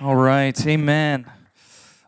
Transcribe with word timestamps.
All 0.00 0.14
right, 0.14 0.64
amen. 0.64 1.28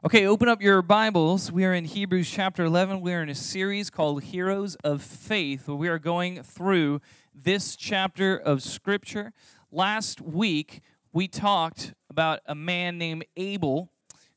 Okay, 0.04 0.24
open 0.24 0.46
up 0.46 0.62
your 0.62 0.80
Bibles. 0.80 1.50
We 1.50 1.64
are 1.64 1.74
in 1.74 1.84
Hebrews 1.84 2.30
chapter 2.30 2.62
11. 2.62 3.00
We 3.00 3.12
are 3.12 3.20
in 3.20 3.28
a 3.28 3.34
series 3.34 3.90
called 3.90 4.22
Heroes 4.22 4.76
of 4.84 5.02
Faith, 5.02 5.66
where 5.66 5.76
we 5.76 5.88
are 5.88 5.98
going 5.98 6.44
through 6.44 7.00
this 7.34 7.74
chapter 7.74 8.36
of 8.36 8.62
Scripture. 8.62 9.32
Last 9.72 10.20
week, 10.20 10.82
we 11.12 11.26
talked 11.26 11.94
about 12.08 12.38
a 12.46 12.54
man 12.54 12.96
named 12.96 13.24
Abel 13.36 13.90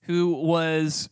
who 0.04 0.31
was 0.31 1.11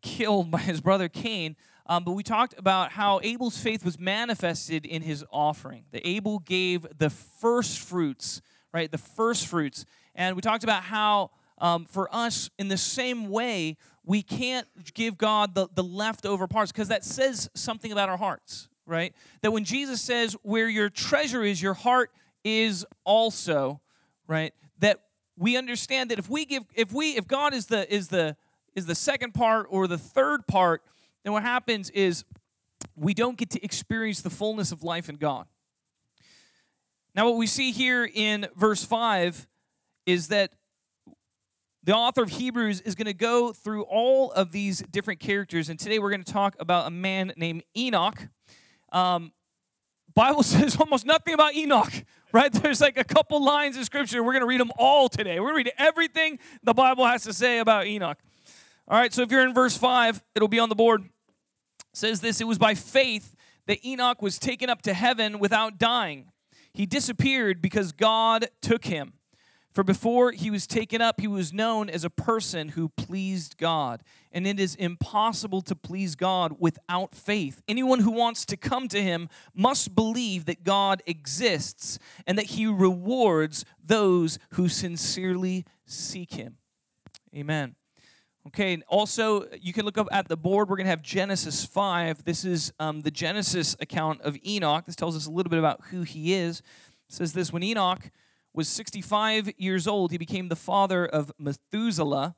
killed 0.00 0.50
by 0.50 0.58
his 0.58 0.80
brother 0.80 1.08
Cain. 1.08 1.54
Um, 1.86 2.02
but 2.02 2.12
we 2.12 2.24
talked 2.24 2.58
about 2.58 2.90
how 2.90 3.20
Abel's 3.22 3.56
faith 3.56 3.84
was 3.84 4.00
manifested 4.00 4.84
in 4.84 5.02
his 5.02 5.24
offering. 5.30 5.84
That 5.92 6.04
Abel 6.04 6.40
gave 6.40 6.86
the 6.98 7.08
first 7.08 7.78
fruits, 7.78 8.42
right? 8.74 8.90
The 8.90 8.98
first 8.98 9.46
fruits. 9.46 9.86
And 10.16 10.34
we 10.34 10.42
talked 10.42 10.64
about 10.64 10.82
how 10.82 11.30
um, 11.62 11.84
for 11.84 12.12
us, 12.12 12.50
in 12.58 12.66
the 12.66 12.76
same 12.76 13.28
way, 13.30 13.76
we 14.04 14.20
can't 14.20 14.66
give 14.94 15.16
God 15.16 15.54
the, 15.54 15.68
the 15.72 15.84
leftover 15.84 16.48
parts 16.48 16.72
because 16.72 16.88
that 16.88 17.04
says 17.04 17.48
something 17.54 17.92
about 17.92 18.08
our 18.08 18.16
hearts, 18.16 18.68
right? 18.84 19.14
That 19.42 19.52
when 19.52 19.64
Jesus 19.64 20.02
says, 20.02 20.36
where 20.42 20.68
your 20.68 20.90
treasure 20.90 21.44
is, 21.44 21.62
your 21.62 21.74
heart 21.74 22.10
is 22.42 22.84
also, 23.04 23.80
right? 24.26 24.52
That 24.80 25.02
we 25.38 25.56
understand 25.56 26.10
that 26.10 26.18
if 26.18 26.28
we 26.28 26.44
give, 26.44 26.64
if 26.74 26.92
we, 26.92 27.16
if 27.16 27.28
God 27.28 27.54
is 27.54 27.66
the, 27.66 27.90
is 27.94 28.08
the, 28.08 28.36
is 28.74 28.86
the 28.86 28.96
second 28.96 29.32
part 29.32 29.66
or 29.70 29.86
the 29.86 29.98
third 29.98 30.48
part, 30.48 30.82
then 31.22 31.32
what 31.32 31.44
happens 31.44 31.90
is 31.90 32.24
we 32.96 33.14
don't 33.14 33.36
get 33.36 33.50
to 33.50 33.64
experience 33.64 34.20
the 34.20 34.30
fullness 34.30 34.72
of 34.72 34.82
life 34.82 35.08
in 35.08 35.14
God. 35.14 35.46
Now, 37.14 37.26
what 37.26 37.36
we 37.36 37.46
see 37.46 37.70
here 37.70 38.08
in 38.12 38.48
verse 38.56 38.82
5 38.82 39.46
is 40.06 40.26
that 40.28 40.54
the 41.84 41.94
author 41.94 42.22
of 42.22 42.30
Hebrews 42.30 42.80
is 42.82 42.94
going 42.94 43.06
to 43.06 43.14
go 43.14 43.52
through 43.52 43.82
all 43.82 44.30
of 44.32 44.52
these 44.52 44.82
different 44.90 45.18
characters, 45.18 45.68
and 45.68 45.78
today 45.78 45.98
we're 45.98 46.10
going 46.10 46.22
to 46.22 46.32
talk 46.32 46.54
about 46.60 46.86
a 46.86 46.90
man 46.90 47.32
named 47.36 47.64
Enoch. 47.76 48.28
Um, 48.92 49.32
Bible 50.14 50.42
says 50.42 50.76
almost 50.76 51.04
nothing 51.06 51.34
about 51.34 51.54
Enoch, 51.54 51.92
right? 52.32 52.52
There's 52.52 52.80
like 52.80 52.96
a 52.96 53.04
couple 53.04 53.42
lines 53.44 53.76
in 53.76 53.84
Scripture. 53.84 54.22
We're 54.22 54.32
going 54.32 54.42
to 54.42 54.46
read 54.46 54.60
them 54.60 54.70
all 54.78 55.08
today. 55.08 55.40
We're 55.40 55.52
going 55.52 55.64
to 55.64 55.70
read 55.70 55.74
everything 55.78 56.38
the 56.62 56.74
Bible 56.74 57.04
has 57.06 57.24
to 57.24 57.32
say 57.32 57.58
about 57.58 57.86
Enoch. 57.86 58.18
All 58.86 58.98
right, 58.98 59.12
so 59.12 59.22
if 59.22 59.30
you're 59.30 59.46
in 59.46 59.54
verse 59.54 59.76
5, 59.76 60.22
it'll 60.34 60.48
be 60.48 60.58
on 60.58 60.68
the 60.68 60.74
board. 60.74 61.02
It 61.02 61.08
says 61.94 62.20
this 62.20 62.40
It 62.40 62.46
was 62.46 62.58
by 62.58 62.74
faith 62.74 63.34
that 63.66 63.84
Enoch 63.84 64.22
was 64.22 64.38
taken 64.38 64.70
up 64.70 64.82
to 64.82 64.94
heaven 64.94 65.38
without 65.38 65.78
dying. 65.78 66.30
He 66.74 66.86
disappeared 66.86 67.60
because 67.60 67.92
God 67.92 68.48
took 68.60 68.84
him. 68.84 69.14
For 69.72 69.82
before 69.82 70.32
he 70.32 70.50
was 70.50 70.66
taken 70.66 71.00
up, 71.00 71.20
he 71.20 71.26
was 71.26 71.52
known 71.52 71.88
as 71.88 72.04
a 72.04 72.10
person 72.10 72.70
who 72.70 72.90
pleased 72.90 73.56
God. 73.56 74.02
And 74.30 74.46
it 74.46 74.60
is 74.60 74.74
impossible 74.74 75.62
to 75.62 75.74
please 75.74 76.14
God 76.14 76.56
without 76.58 77.14
faith. 77.14 77.62
Anyone 77.66 78.00
who 78.00 78.10
wants 78.10 78.44
to 78.46 78.56
come 78.58 78.86
to 78.88 79.02
him 79.02 79.30
must 79.54 79.94
believe 79.94 80.44
that 80.44 80.62
God 80.62 81.02
exists 81.06 81.98
and 82.26 82.36
that 82.36 82.46
he 82.46 82.66
rewards 82.66 83.64
those 83.82 84.38
who 84.50 84.68
sincerely 84.68 85.64
seek 85.86 86.34
him. 86.34 86.58
Amen. 87.34 87.74
Okay, 88.48 88.74
and 88.74 88.82
also 88.88 89.46
you 89.60 89.72
can 89.72 89.84
look 89.86 89.96
up 89.96 90.08
at 90.12 90.28
the 90.28 90.36
board. 90.36 90.68
We're 90.68 90.76
going 90.76 90.86
to 90.86 90.90
have 90.90 91.02
Genesis 91.02 91.64
5. 91.64 92.24
This 92.24 92.44
is 92.44 92.72
um, 92.78 93.02
the 93.02 93.10
Genesis 93.10 93.74
account 93.80 94.20
of 94.22 94.36
Enoch. 94.44 94.84
This 94.84 94.96
tells 94.96 95.16
us 95.16 95.26
a 95.26 95.30
little 95.30 95.48
bit 95.48 95.60
about 95.60 95.80
who 95.90 96.02
he 96.02 96.34
is. 96.34 96.58
It 96.58 97.14
says 97.14 97.32
this 97.32 97.52
When 97.52 97.62
Enoch 97.62 98.10
was 98.54 98.68
65 98.68 99.52
years 99.56 99.86
old, 99.86 100.12
he 100.12 100.18
became 100.18 100.48
the 100.48 100.56
father 100.56 101.06
of 101.06 101.32
Methuselah. 101.38 102.34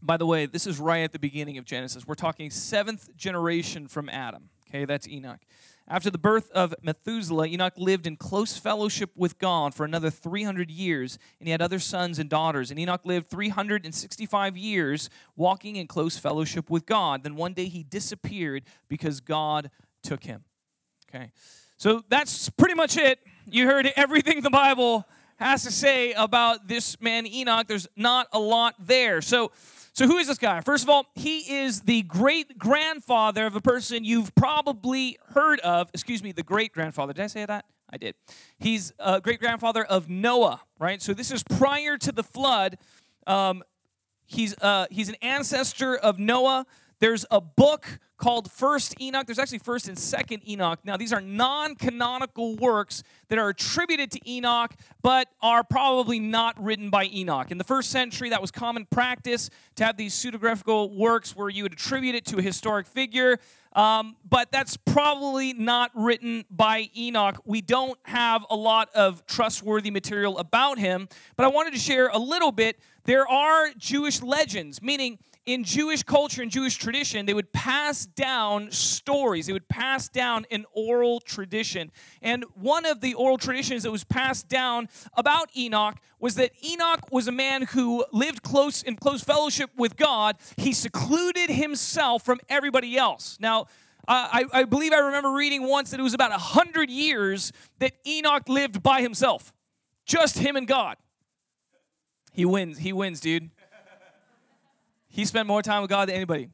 By 0.00 0.16
the 0.16 0.26
way, 0.26 0.46
this 0.46 0.66
is 0.66 0.78
right 0.78 1.02
at 1.02 1.12
the 1.12 1.18
beginning 1.18 1.58
of 1.58 1.64
Genesis. 1.64 2.06
We're 2.06 2.14
talking 2.14 2.50
seventh 2.50 3.14
generation 3.16 3.88
from 3.88 4.08
Adam. 4.08 4.50
Okay, 4.68 4.84
that's 4.84 5.06
Enoch. 5.06 5.40
After 5.86 6.10
the 6.10 6.18
birth 6.18 6.50
of 6.52 6.74
Methuselah, 6.80 7.48
Enoch 7.48 7.74
lived 7.76 8.06
in 8.06 8.16
close 8.16 8.56
fellowship 8.56 9.10
with 9.16 9.38
God 9.38 9.74
for 9.74 9.84
another 9.84 10.10
300 10.10 10.70
years, 10.70 11.18
and 11.38 11.46
he 11.46 11.50
had 11.52 11.60
other 11.60 11.78
sons 11.78 12.18
and 12.18 12.30
daughters. 12.30 12.70
And 12.70 12.80
Enoch 12.80 13.02
lived 13.04 13.28
365 13.28 14.56
years 14.56 15.10
walking 15.36 15.76
in 15.76 15.86
close 15.86 16.16
fellowship 16.16 16.70
with 16.70 16.86
God. 16.86 17.24
Then 17.24 17.34
one 17.34 17.52
day 17.52 17.66
he 17.66 17.82
disappeared 17.82 18.62
because 18.88 19.20
God 19.20 19.70
took 20.02 20.24
him. 20.24 20.44
Okay, 21.14 21.32
so 21.76 22.02
that's 22.08 22.48
pretty 22.48 22.74
much 22.74 22.96
it 22.96 23.18
you 23.46 23.66
heard 23.66 23.90
everything 23.96 24.40
the 24.42 24.50
Bible 24.50 25.06
has 25.36 25.64
to 25.64 25.70
say 25.70 26.12
about 26.12 26.68
this 26.68 27.00
man 27.00 27.26
Enoch. 27.26 27.66
There's 27.66 27.88
not 27.96 28.28
a 28.32 28.38
lot 28.38 28.74
there. 28.78 29.20
So, 29.20 29.50
so 29.92 30.06
who 30.06 30.18
is 30.18 30.28
this 30.28 30.38
guy? 30.38 30.60
First 30.60 30.84
of 30.84 30.90
all, 30.90 31.06
he 31.14 31.60
is 31.60 31.82
the 31.82 32.02
great 32.02 32.58
grandfather 32.58 33.46
of 33.46 33.56
a 33.56 33.60
person 33.60 34.04
you've 34.04 34.34
probably 34.34 35.18
heard 35.30 35.60
of. 35.60 35.90
Excuse 35.92 36.22
me, 36.22 36.32
the 36.32 36.42
great 36.42 36.72
grandfather. 36.72 37.12
Did 37.12 37.24
I 37.24 37.26
say 37.26 37.44
that? 37.44 37.64
I 37.90 37.98
did. 37.98 38.14
He's 38.58 38.92
a 38.98 39.20
great 39.20 39.40
grandfather 39.40 39.84
of 39.84 40.08
Noah, 40.08 40.60
right? 40.78 41.02
So 41.02 41.12
this 41.12 41.30
is 41.30 41.42
prior 41.42 41.98
to 41.98 42.12
the 42.12 42.22
flood. 42.22 42.78
Um, 43.26 43.62
he's 44.24 44.54
uh, 44.62 44.86
he's 44.90 45.08
an 45.10 45.16
ancestor 45.20 45.96
of 45.96 46.18
Noah. 46.18 46.64
There's 47.00 47.26
a 47.30 47.40
book 47.40 47.98
called 48.22 48.50
First 48.52 48.94
Enoch. 49.00 49.26
There's 49.26 49.40
actually 49.40 49.58
First 49.58 49.88
and 49.88 49.98
Second 49.98 50.48
Enoch. 50.48 50.78
Now, 50.84 50.96
these 50.96 51.12
are 51.12 51.20
non 51.20 51.74
canonical 51.74 52.54
works 52.54 53.02
that 53.28 53.38
are 53.38 53.48
attributed 53.48 54.12
to 54.12 54.30
Enoch, 54.30 54.72
but 55.02 55.26
are 55.42 55.64
probably 55.64 56.20
not 56.20 56.54
written 56.62 56.88
by 56.88 57.06
Enoch. 57.06 57.50
In 57.50 57.58
the 57.58 57.64
first 57.64 57.90
century, 57.90 58.30
that 58.30 58.40
was 58.40 58.52
common 58.52 58.86
practice 58.86 59.50
to 59.74 59.84
have 59.84 59.96
these 59.96 60.14
pseudepigraphical 60.14 60.94
works 60.94 61.34
where 61.34 61.48
you 61.48 61.64
would 61.64 61.72
attribute 61.72 62.14
it 62.14 62.24
to 62.26 62.38
a 62.38 62.42
historic 62.42 62.86
figure. 62.86 63.40
Um, 63.72 64.14
but 64.28 64.52
that's 64.52 64.76
probably 64.76 65.52
not 65.52 65.90
written 65.94 66.44
by 66.48 66.90
Enoch. 66.96 67.42
We 67.44 67.60
don't 67.60 67.98
have 68.04 68.46
a 68.50 68.56
lot 68.56 68.88
of 68.94 69.26
trustworthy 69.26 69.90
material 69.90 70.38
about 70.38 70.78
him, 70.78 71.08
but 71.36 71.44
I 71.44 71.48
wanted 71.48 71.72
to 71.72 71.80
share 71.80 72.08
a 72.08 72.18
little 72.18 72.52
bit. 72.52 72.78
There 73.04 73.26
are 73.26 73.70
Jewish 73.78 74.22
legends, 74.22 74.80
meaning 74.80 75.18
in 75.44 75.64
Jewish 75.64 76.02
culture 76.04 76.40
and 76.42 76.50
Jewish 76.50 76.76
tradition, 76.76 77.26
they 77.26 77.34
would 77.34 77.52
pass 77.52 78.06
down 78.06 78.70
stories. 78.70 79.46
They 79.46 79.52
would 79.52 79.68
pass 79.68 80.08
down 80.08 80.46
an 80.50 80.64
oral 80.72 81.20
tradition. 81.20 81.90
And 82.20 82.44
one 82.54 82.86
of 82.86 83.00
the 83.00 83.14
oral 83.14 83.38
traditions 83.38 83.82
that 83.82 83.90
was 83.90 84.04
passed 84.04 84.48
down 84.48 84.88
about 85.16 85.48
Enoch 85.56 85.96
was 86.20 86.36
that 86.36 86.52
Enoch 86.64 87.10
was 87.10 87.26
a 87.26 87.32
man 87.32 87.62
who 87.62 88.04
lived 88.12 88.42
close 88.42 88.82
in 88.82 88.96
close 88.96 89.24
fellowship 89.24 89.70
with 89.76 89.96
God. 89.96 90.36
He 90.56 90.72
secluded 90.72 91.50
himself 91.50 92.24
from 92.24 92.38
everybody 92.48 92.96
else. 92.96 93.36
Now, 93.40 93.66
I, 94.06 94.44
I 94.52 94.64
believe 94.64 94.92
I 94.92 94.98
remember 94.98 95.32
reading 95.32 95.68
once 95.68 95.90
that 95.90 96.00
it 96.00 96.02
was 96.02 96.14
about 96.14 96.32
a 96.32 96.38
hundred 96.38 96.90
years 96.90 97.52
that 97.78 97.92
Enoch 98.06 98.48
lived 98.48 98.82
by 98.82 99.00
himself, 99.00 99.52
just 100.06 100.38
him 100.38 100.56
and 100.56 100.66
God. 100.66 100.96
He 102.32 102.44
wins. 102.44 102.78
He 102.78 102.92
wins, 102.92 103.20
dude. 103.20 103.50
He 105.12 105.26
spent 105.26 105.46
more 105.46 105.60
time 105.60 105.82
with 105.82 105.90
God 105.90 106.08
than 106.08 106.16
anybody, 106.16 106.48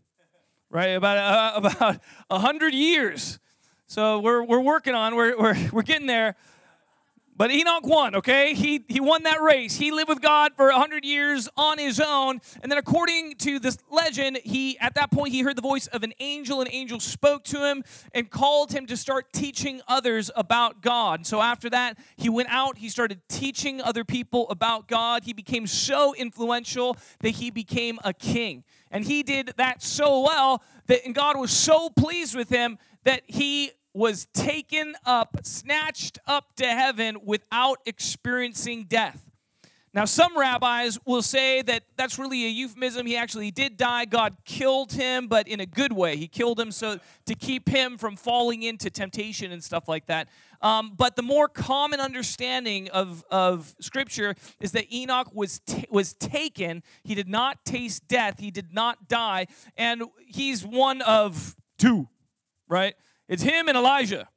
right? 0.69 0.89
About 0.89 1.17
uh, 1.17 1.69
about 1.81 2.01
a 2.29 2.39
hundred 2.41 2.75
years. 2.75 3.39
So 3.87 4.19
we're 4.19 4.43
we're 4.43 4.61
working 4.61 4.95
on. 4.95 5.15
We're 5.15 5.39
we're 5.39 5.71
we're 5.73 5.83
getting 5.83 6.09
there. 6.09 6.35
But 7.38 7.53
Enoch 7.53 7.87
won, 7.87 8.16
okay? 8.16 8.53
He, 8.53 8.84
he 8.88 8.99
won 8.99 9.22
that 9.22 9.41
race. 9.41 9.76
He 9.76 9.93
lived 9.93 10.09
with 10.09 10.21
God 10.21 10.54
for 10.56 10.66
100 10.66 11.04
years 11.04 11.49
on 11.56 11.78
his 11.78 12.00
own. 12.00 12.41
And 12.65 12.71
then, 12.71 12.78
according 12.81 13.37
to 13.37 13.60
this 13.60 13.78
legend, 13.88 14.41
he 14.43 14.76
at 14.81 14.94
that 14.94 15.12
point 15.12 15.32
he 15.32 15.43
heard 15.43 15.54
the 15.54 15.62
voice 15.62 15.87
of 15.87 16.03
an 16.03 16.15
angel. 16.19 16.60
An 16.60 16.66
angel 16.69 16.99
spoke 16.99 17.44
to 17.44 17.65
him 17.65 17.84
and 18.12 18.28
called 18.28 18.72
him 18.72 18.87
to 18.87 18.97
start 18.97 19.32
teaching 19.32 19.81
others 19.87 20.32
about 20.34 20.82
God. 20.82 21.26
So, 21.26 21.41
after 21.41 21.71
that, 21.71 21.97
he 22.16 22.28
went 22.28 22.49
out. 22.50 22.78
He 22.78 22.88
started 22.88 23.21
teaching 23.28 23.81
other 23.81 24.05
people 24.05 24.50
about 24.50 24.88
God. 24.88 25.22
He 25.22 25.32
became 25.32 25.69
so 25.69 26.16
influential 26.16 26.96
that 27.20 27.31
he 27.31 27.50
became 27.50 28.00
a 28.02 28.12
king. 28.12 28.64
And 28.91 29.05
he 29.05 29.23
did 29.23 29.52
that 29.58 29.81
so 29.81 30.23
well 30.23 30.61
that 30.88 31.05
and 31.05 31.14
God 31.14 31.38
was 31.38 31.52
so 31.52 31.88
pleased 31.88 32.34
with 32.34 32.49
him 32.49 32.79
that 33.05 33.23
he 33.26 33.70
was 33.99 34.27
taken 34.33 34.95
up, 35.05 35.41
snatched 35.43 36.21
up 36.25 36.55
to 36.55 36.65
heaven 36.65 37.19
without 37.25 37.79
experiencing 37.85 38.85
death. 38.85 39.25
Now, 39.93 40.05
some 40.05 40.39
rabbis 40.39 41.00
will 41.05 41.23
say 41.23 41.62
that 41.62 41.83
that's 41.97 42.17
really 42.17 42.45
a 42.45 42.49
euphemism. 42.49 43.06
He 43.06 43.17
actually 43.17 43.50
did 43.50 43.77
die. 43.77 44.05
God 44.05 44.37
killed 44.45 44.93
him, 44.93 45.27
but 45.27 45.49
in 45.49 45.59
a 45.59 45.67
good 45.67 45.93
way. 45.93 46.17
He 46.17 46.29
killed 46.29 46.61
him 46.61 46.71
so 46.71 47.00
to 47.27 47.35
keep 47.35 47.69
him 47.69 47.99
from 47.99 48.15
falling 48.15 48.62
into 48.62 48.91
temptation 48.91 49.50
and 49.50 49.65
stuff 49.65 49.89
like 49.89 50.06
that. 50.06 50.29
Um, 50.62 50.93
but 50.97 51.17
the 51.17 51.23
more 51.23 51.49
common 51.49 51.99
understanding 51.99 52.91
of, 52.91 53.25
of 53.33 53.75
Scripture 53.81 54.37
is 54.61 54.71
that 54.73 54.93
Enoch 54.93 55.31
was 55.35 55.59
t- 55.61 55.87
was 55.91 56.12
taken. 56.15 56.85
He 57.03 57.17
did 57.17 57.29
not 57.29 57.65
taste 57.65 58.06
death. 58.06 58.39
He 58.39 58.53
did 58.53 58.73
not 58.73 59.09
die, 59.09 59.49
and 59.77 60.05
he's 60.25 60.65
one 60.65 61.03
of 61.03 61.56
two, 61.79 62.09
right? 62.69 62.94
It's 63.29 63.43
him 63.43 63.69
and 63.69 63.77
Elijah. 63.77 64.29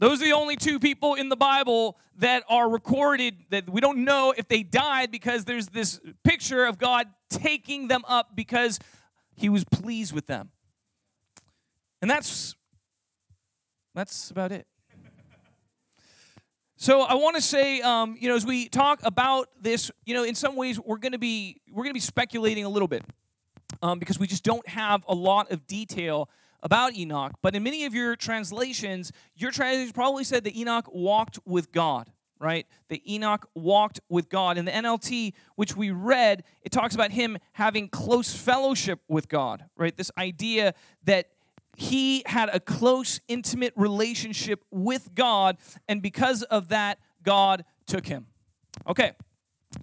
Those 0.00 0.20
are 0.22 0.24
the 0.24 0.32
only 0.32 0.56
two 0.56 0.78
people 0.78 1.14
in 1.14 1.28
the 1.28 1.36
Bible 1.36 1.98
that 2.18 2.44
are 2.48 2.68
recorded 2.68 3.34
that 3.50 3.68
we 3.68 3.80
don't 3.80 4.04
know 4.04 4.32
if 4.36 4.46
they 4.46 4.62
died 4.62 5.10
because 5.10 5.44
there's 5.44 5.66
this 5.68 6.00
picture 6.22 6.64
of 6.64 6.78
God 6.78 7.06
taking 7.30 7.88
them 7.88 8.02
up 8.06 8.36
because 8.36 8.78
he 9.34 9.48
was 9.48 9.64
pleased 9.64 10.12
with 10.12 10.26
them. 10.26 10.50
And 12.00 12.10
that's 12.10 12.54
that's 13.94 14.30
about 14.30 14.52
it. 14.52 14.66
So 16.76 17.02
I 17.02 17.14
want 17.14 17.34
to 17.34 17.42
say, 17.42 17.80
um, 17.80 18.16
you 18.20 18.28
know, 18.28 18.36
as 18.36 18.46
we 18.46 18.68
talk 18.68 19.00
about 19.02 19.48
this, 19.60 19.90
you 20.06 20.14
know, 20.14 20.22
in 20.22 20.36
some 20.36 20.54
ways 20.54 20.78
we're 20.78 20.98
going 20.98 21.12
to 21.12 21.18
be 21.18 21.60
we're 21.68 21.82
going 21.82 21.90
to 21.90 21.94
be 21.94 22.00
speculating 22.00 22.64
a 22.64 22.68
little 22.68 22.86
bit 22.86 23.02
um, 23.82 23.98
because 23.98 24.18
we 24.18 24.28
just 24.28 24.44
don't 24.44 24.66
have 24.68 25.04
a 25.08 25.14
lot 25.14 25.50
of 25.50 25.66
detail 25.66 26.30
about 26.62 26.94
Enoch. 26.94 27.32
But 27.42 27.54
in 27.54 27.62
many 27.62 27.84
of 27.84 27.94
your 27.94 28.16
translations, 28.16 29.12
your 29.36 29.50
translations 29.50 29.92
probably 29.92 30.24
said 30.24 30.44
that 30.44 30.56
Enoch 30.56 30.88
walked 30.92 31.38
with 31.44 31.72
God, 31.72 32.10
right? 32.38 32.66
That 32.88 33.00
Enoch 33.08 33.48
walked 33.54 34.00
with 34.08 34.28
God. 34.28 34.58
In 34.58 34.64
the 34.64 34.72
NLT, 34.72 35.34
which 35.56 35.76
we 35.76 35.90
read, 35.90 36.44
it 36.62 36.72
talks 36.72 36.94
about 36.94 37.12
him 37.12 37.38
having 37.52 37.88
close 37.88 38.34
fellowship 38.34 39.00
with 39.08 39.28
God, 39.28 39.64
right? 39.76 39.96
This 39.96 40.10
idea 40.18 40.74
that 41.04 41.28
he 41.76 42.24
had 42.26 42.48
a 42.48 42.58
close, 42.58 43.20
intimate 43.28 43.72
relationship 43.76 44.64
with 44.70 45.14
God, 45.14 45.58
and 45.88 46.02
because 46.02 46.42
of 46.42 46.68
that, 46.68 46.98
God 47.22 47.64
took 47.86 48.06
him. 48.06 48.26
Okay, 48.88 49.12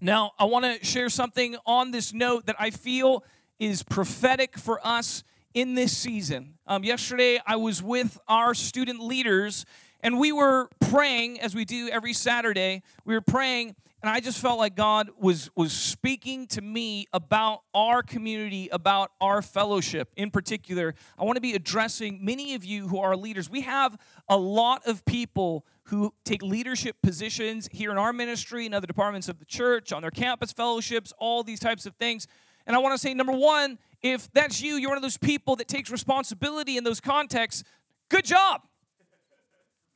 now 0.01 0.31
I 0.38 0.44
want 0.45 0.66
to 0.66 0.86
share 0.86 1.07
something 1.07 1.56
on 1.66 1.92
this 1.92 2.13
note 2.13 2.48
that 2.48 2.57
I 2.60 2.69
feel 2.69 3.24
is 3.60 3.81
prophetic 3.81 4.57
for 4.57 4.86
us 4.86 5.24
in 5.56 5.74
this 5.74 5.98
season. 5.98 6.60
Um, 6.68 6.84
yesterday, 6.84 7.40
I 7.48 7.56
was 7.56 7.81
with 7.81 8.19
our 8.28 8.54
student 8.54 9.00
leaders, 9.00 9.66
and 10.02 10.19
we 10.19 10.31
were 10.31 10.69
praying, 10.92 11.40
as 11.40 11.56
we 11.56 11.66
do 11.66 11.90
every 11.90 12.13
Saturday. 12.13 12.84
We 13.06 13.16
were 13.16 13.22
praying 13.22 13.75
and 14.06 14.13
I 14.13 14.19
just 14.19 14.38
felt 14.38 14.60
like 14.60 14.75
God 14.75 15.10
was 15.18 15.50
was 15.56 15.74
speaking 15.74 16.46
to 16.50 16.62
me 16.62 17.07
about 17.12 17.62
our 17.74 18.04
community, 18.04 18.69
about 18.72 19.10
our 19.19 19.42
fellowship. 19.42 20.10
In 20.16 20.30
particular, 20.30 20.94
I 21.18 21.24
want 21.24 21.38
to 21.38 21.42
be 21.42 21.54
addressing 21.54 22.24
many 22.24 22.54
of 22.54 22.63
you 22.63 22.88
who 22.88 23.00
are 23.00 23.18
leaders. 23.18 23.50
We 23.50 23.62
have 23.62 23.98
a 24.30 24.38
lot 24.38 24.86
of 24.86 25.04
people 25.06 25.66
who 25.86 26.13
take 26.24 26.44
leadership 26.44 26.98
positions 27.01 27.68
here 27.72 27.90
in 27.90 27.98
our 27.98 28.13
ministry 28.13 28.68
and 28.68 28.75
other 28.75 28.86
departments 28.86 29.28
of 29.28 29.40
the 29.40 29.46
church, 29.46 29.92
on 29.92 30.04
their 30.04 30.12
campus 30.12 30.51
fellowships, 30.51 31.12
all 31.18 31.42
these 31.42 31.60
types 31.60 31.88
of 31.88 31.96
things. 31.96 32.28
And 32.68 32.76
I 32.76 32.80
want 32.80 32.94
to 32.94 32.98
say 32.98 33.14
number 33.14 33.34
1, 33.34 33.78
if 34.02 34.32
that's 34.34 34.62
you, 34.62 34.76
you're 34.76 34.90
one 34.90 34.98
of 34.98 35.04
those 35.04 35.18
people 35.18 35.56
that 35.58 35.68
takes 35.68 35.90
responsibility 35.90 36.78
in 36.78 36.84
those 36.84 37.00
contexts, 37.00 37.64
good 38.10 38.26
job. 38.26 38.62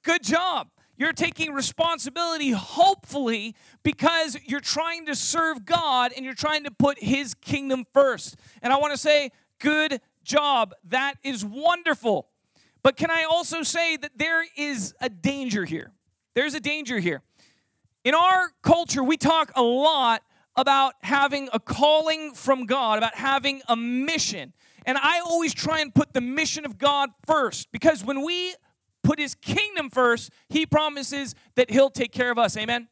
Good 0.04 0.24
job. 0.24 0.70
You're 0.98 1.14
taking 1.14 1.54
responsibility, 1.54 2.52
hopefully, 2.52 3.56
because 3.84 4.38
you're 4.46 4.60
trying 4.60 5.06
to 5.06 5.16
serve 5.16 5.66
God 5.66 6.12
and 6.16 6.26
you're 6.26 6.34
trying 6.34 6.66
to 6.66 6.72
put 6.72 7.02
His 7.02 7.34
kingdom 7.34 7.86
first. 7.94 8.36
And 8.62 8.74
I 8.74 8.78
want 8.78 8.92
to 8.92 8.98
say, 8.98 9.32
good 9.60 10.02
job. 10.24 10.74
That 10.84 11.16
is 11.24 11.46
wonderful. 11.46 12.28
But 12.84 12.98
can 12.98 13.12
I 13.12 13.24
also 13.24 13.64
say 13.64 13.98
that 13.98 14.12
there 14.18 14.44
is 14.58 14.94
a 15.00 15.10
danger 15.10 15.66
here? 15.66 15.94
There's 16.36 16.54
a 16.54 16.60
danger 16.60 17.00
here. 17.00 17.22
In 18.04 18.14
our 18.14 18.52
culture, 18.62 19.04
we 19.04 19.18
talk 19.18 19.52
a 19.56 19.62
lot 19.62 20.22
about 20.60 20.96
having 21.02 21.50
a 21.54 21.60
calling 21.60 22.34
from 22.34 22.66
God, 22.66 22.98
about 22.98 23.16
having 23.16 23.62
a 23.68 23.76
mission. 23.76 24.54
And 24.86 24.98
I 24.98 25.20
always 25.20 25.54
try 25.54 25.80
and 25.80 25.94
put 25.94 26.14
the 26.14 26.22
mission 26.22 26.66
of 26.66 26.78
God 26.78 27.10
first 27.26 27.72
because 27.72 28.04
when 28.04 28.24
we 28.24 28.56
put 29.02 29.20
his 29.20 29.36
kingdom 29.36 29.90
first, 29.90 30.32
he 30.50 30.66
promises 30.66 31.34
that 31.56 31.72
he'll 31.72 31.90
take 31.90 32.12
care 32.12 32.32
of 32.32 32.38
us. 32.38 32.58
Amen? 32.58 32.90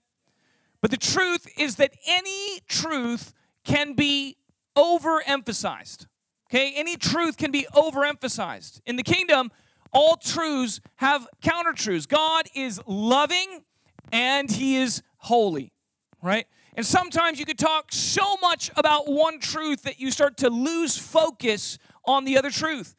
But 0.82 0.92
the 0.92 0.98
truth 0.98 1.48
is 1.58 1.76
that 1.76 1.94
any 2.08 2.62
truth 2.70 3.34
can 3.66 3.94
be 3.94 4.38
overemphasized. 4.78 6.08
Okay? 6.50 6.74
Any 6.76 6.96
truth 6.96 7.36
can 7.36 7.52
be 7.52 7.68
overemphasized. 7.74 8.80
In 8.86 8.96
the 8.96 9.04
kingdom, 9.04 9.52
all 9.92 10.16
truths 10.16 10.80
have 10.98 11.28
counter 11.42 11.74
truths. 11.74 12.06
God 12.06 12.46
is 12.56 12.80
loving 12.88 13.64
and 14.12 14.50
he 14.50 14.78
is 14.78 15.02
holy, 15.18 15.74
right? 16.22 16.48
And 16.78 16.86
sometimes 16.86 17.40
you 17.40 17.46
could 17.46 17.58
talk 17.58 17.92
so 17.92 18.38
much 18.40 18.70
about 18.78 19.12
one 19.12 19.40
truth 19.40 19.82
that 19.82 20.00
you 20.00 20.12
start 20.12 20.38
to 20.38 20.50
lose 20.52 20.96
focus 20.96 21.80
on 22.06 22.24
the 22.24 22.38
other 22.38 22.52
truth. 22.52 22.96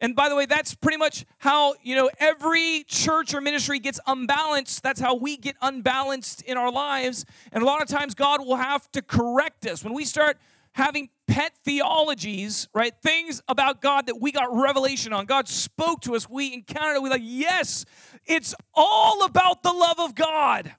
And 0.00 0.16
by 0.16 0.28
the 0.28 0.34
way, 0.34 0.46
that's 0.46 0.74
pretty 0.74 0.96
much 0.96 1.24
how, 1.38 1.74
you 1.80 1.94
know, 1.94 2.10
every 2.18 2.84
church 2.88 3.32
or 3.32 3.40
ministry 3.40 3.78
gets 3.78 4.00
unbalanced. 4.04 4.82
That's 4.82 5.00
how 5.00 5.14
we 5.14 5.36
get 5.36 5.54
unbalanced 5.62 6.42
in 6.42 6.56
our 6.56 6.72
lives. 6.72 7.24
And 7.52 7.62
a 7.62 7.66
lot 7.66 7.80
of 7.80 7.86
times 7.86 8.14
God 8.14 8.44
will 8.44 8.56
have 8.56 8.90
to 8.92 9.02
correct 9.02 9.64
us. 9.64 9.84
When 9.84 9.94
we 9.94 10.04
start 10.04 10.36
having 10.72 11.08
pet 11.28 11.52
theologies, 11.64 12.68
right? 12.74 12.94
Things 13.00 13.42
about 13.46 13.80
God 13.80 14.06
that 14.06 14.20
we 14.20 14.32
got 14.32 14.48
revelation 14.52 15.12
on. 15.12 15.26
God 15.26 15.46
spoke 15.46 16.00
to 16.02 16.16
us, 16.16 16.28
we 16.28 16.52
encountered 16.52 16.96
it, 16.96 17.02
we 17.02 17.10
like, 17.10 17.22
yes, 17.24 17.84
it's 18.26 18.54
all 18.74 19.24
about 19.24 19.62
the 19.62 19.72
love 19.72 20.00
of 20.00 20.14
God. 20.14 20.74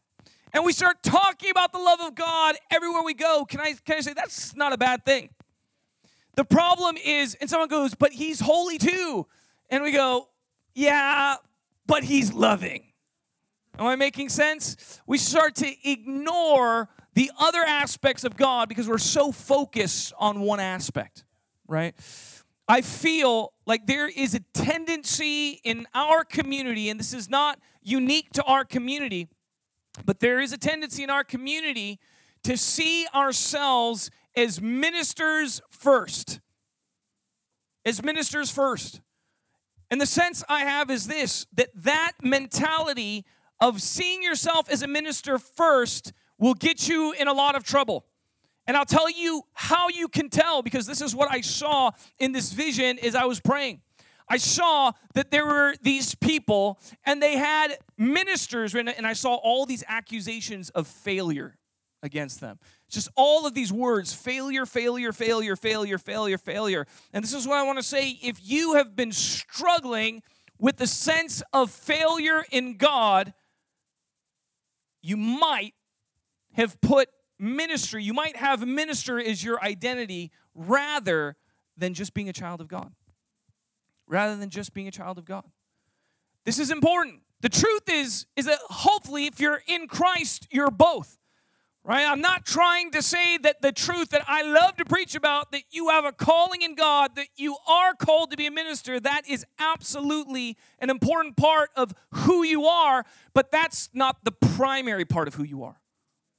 And 0.54 0.66
we 0.66 0.74
start 0.74 1.02
talking 1.02 1.50
about 1.50 1.72
the 1.72 1.80
love 1.80 2.02
of 2.02 2.16
God 2.16 2.56
everywhere 2.70 3.04
we 3.04 3.14
go. 3.14 3.46
Can 3.46 3.60
I 3.60 3.74
can 3.86 3.98
I 3.98 4.02
say 4.02 4.14
that's 4.14 4.56
not 4.56 4.74
a 4.74 4.78
bad 4.78 5.06
thing? 5.06 5.30
The 6.36 6.46
problem 6.46 6.98
is, 6.98 7.36
and 7.36 7.50
someone 7.50 7.70
goes, 7.70 7.94
but 7.94 8.12
he's 8.12 8.40
holy 8.40 8.78
too. 8.78 9.28
And 9.70 9.84
we 9.84 9.92
go, 9.92 10.30
yeah, 10.74 11.36
but 11.86 12.04
he's 12.04 12.34
loving. 12.34 12.86
Am 13.78 13.86
I 13.86 13.96
making 13.96 14.30
sense? 14.30 15.02
We 15.08 15.18
start 15.18 15.56
to 15.56 15.90
ignore 15.90 16.90
the 17.14 17.32
other 17.40 17.62
aspects 17.62 18.24
of 18.24 18.38
God 18.38 18.70
because 18.70 18.88
we're 18.88 18.98
so 18.98 19.32
focused 19.32 20.14
on 20.18 20.42
one 20.42 20.60
aspect, 20.60 21.26
right? 21.68 21.96
I 22.68 22.82
feel 22.82 23.54
like 23.66 23.86
there 23.86 24.08
is 24.08 24.34
a 24.34 24.40
tendency 24.54 25.60
in 25.64 25.88
our 25.94 26.24
community, 26.24 26.90
and 26.90 27.00
this 27.00 27.14
is 27.14 27.30
not 27.30 27.60
unique 27.82 28.32
to 28.34 28.44
our 28.44 28.64
community, 28.64 29.28
but 30.06 30.20
there 30.20 30.40
is 30.40 30.54
a 30.54 30.58
tendency 30.58 31.04
in 31.04 31.10
our 31.10 31.24
community 31.24 32.00
to 32.44 32.58
see 32.58 33.08
ourselves 33.14 34.10
as 34.36 34.62
ministers 34.62 35.62
first. 35.70 36.40
As 37.86 38.04
ministers 38.04 38.52
first. 38.52 39.02
And 39.90 40.00
the 40.00 40.06
sense 40.06 40.44
I 40.48 40.62
have 40.62 40.90
is 40.90 41.08
this 41.08 41.46
that 41.54 41.70
that 41.76 42.14
mentality 42.22 43.26
of 43.60 43.82
seeing 43.82 44.24
yourself 44.24 44.70
as 44.70 44.82
a 44.82 44.88
minister 44.88 45.38
first 45.38 46.14
will 46.40 46.54
get 46.54 46.88
you 46.88 47.14
in 47.14 47.28
a 47.28 47.34
lot 47.34 47.56
of 47.56 47.64
trouble. 47.64 48.06
And 48.68 48.78
I'll 48.78 48.86
tell 48.86 49.10
you 49.10 49.44
how 49.54 49.90
you 49.90 50.08
can 50.08 50.30
tell 50.30 50.62
because 50.62 50.86
this 50.86 51.02
is 51.02 51.16
what 51.16 51.32
I 51.32 51.42
saw 51.42 51.92
in 52.20 52.32
this 52.32 52.54
vision 52.54 53.00
as 53.00 53.16
I 53.16 53.26
was 53.26 53.40
praying. 53.40 53.82
I 54.32 54.38
saw 54.38 54.94
that 55.14 55.30
there 55.30 55.46
were 55.46 55.76
these 55.82 56.16
people 56.16 56.80
and 57.06 57.22
they 57.22 57.36
had 57.36 57.78
ministers, 57.98 58.74
and 58.74 58.90
I 59.06 59.12
saw 59.12 59.36
all 59.36 59.66
these 59.66 59.84
accusations 59.90 60.70
of 60.70 60.88
failure 60.88 61.58
against 62.02 62.40
them. 62.40 62.58
Just 62.90 63.10
all 63.18 63.46
of 63.46 63.54
these 63.54 63.74
words 63.74 64.14
failure, 64.14 64.66
failure, 64.66 65.12
failure, 65.12 65.58
failure, 65.58 65.98
failure, 65.98 66.38
failure. 66.38 66.88
And 67.12 67.22
this 67.22 67.34
is 67.34 67.46
what 67.46 67.58
I 67.58 67.64
want 67.64 67.80
to 67.80 67.84
say. 67.84 68.18
If 68.24 68.40
you 68.42 68.76
have 68.76 68.96
been 68.96 69.12
struggling 69.12 70.24
with 70.58 70.78
the 70.78 70.88
sense 70.88 71.44
of 71.52 71.70
failure 71.70 72.46
in 72.52 72.78
God, 72.78 73.34
you 75.02 75.18
might 75.18 75.74
have 76.54 76.80
put 76.80 77.10
ministry, 77.38 78.02
you 78.02 78.14
might 78.14 78.38
have 78.38 78.66
minister 78.66 79.20
as 79.20 79.44
your 79.44 79.62
identity 79.62 80.32
rather 80.56 81.36
than 81.76 81.94
just 81.94 82.14
being 82.14 82.30
a 82.30 82.34
child 82.34 82.62
of 82.62 82.70
God. 82.70 82.94
Rather 84.12 84.36
than 84.36 84.52
just 84.52 84.76
being 84.76 84.88
a 84.88 84.92
child 84.92 85.18
of 85.18 85.26
God. 85.26 85.46
This 86.46 86.60
is 86.60 86.70
important. 86.70 87.22
The 87.42 87.50
truth 87.50 87.90
is 87.90 88.28
is 88.36 88.46
that 88.46 88.60
hopefully 88.70 89.26
if 89.26 89.40
you're 89.40 89.64
in 89.68 89.88
Christ, 89.88 90.48
you're 90.52 90.70
both 90.70 91.18
right? 91.84 92.08
I'm 92.08 92.22
not 92.22 92.46
trying 92.46 92.92
to 92.92 93.02
say 93.02 93.38
that 93.40 93.62
the 93.62 93.72
truth 93.72 94.10
that 94.10 94.24
I 94.28 94.44
love 94.44 94.76
to 94.78 94.86
preach 94.86 95.16
about, 95.16 95.52
that 95.52 95.64
you 95.72 95.90
have 95.90 96.06
a 96.06 96.12
calling 96.12 96.62
in 96.62 96.76
God, 96.76 97.16
that 97.16 97.28
you 97.36 97.58
are 97.68 97.94
called 97.94 98.32
to 98.32 98.38
be 98.38 98.46
a 98.46 98.52
minister, 98.52 99.00
that 99.00 99.24
is 99.28 99.46
absolutely 99.60 100.58
an 100.80 100.90
important 100.90 101.38
part 101.38 101.72
of 101.76 101.94
who 102.12 102.44
you 102.44 102.66
are, 102.66 103.04
but 103.34 103.52
that's 103.52 103.90
not 103.94 104.24
the 104.24 104.32
primary 104.32 105.06
part 105.06 105.28
of 105.28 105.36
who 105.36 105.44
you 105.44 105.64
are. 105.64 105.80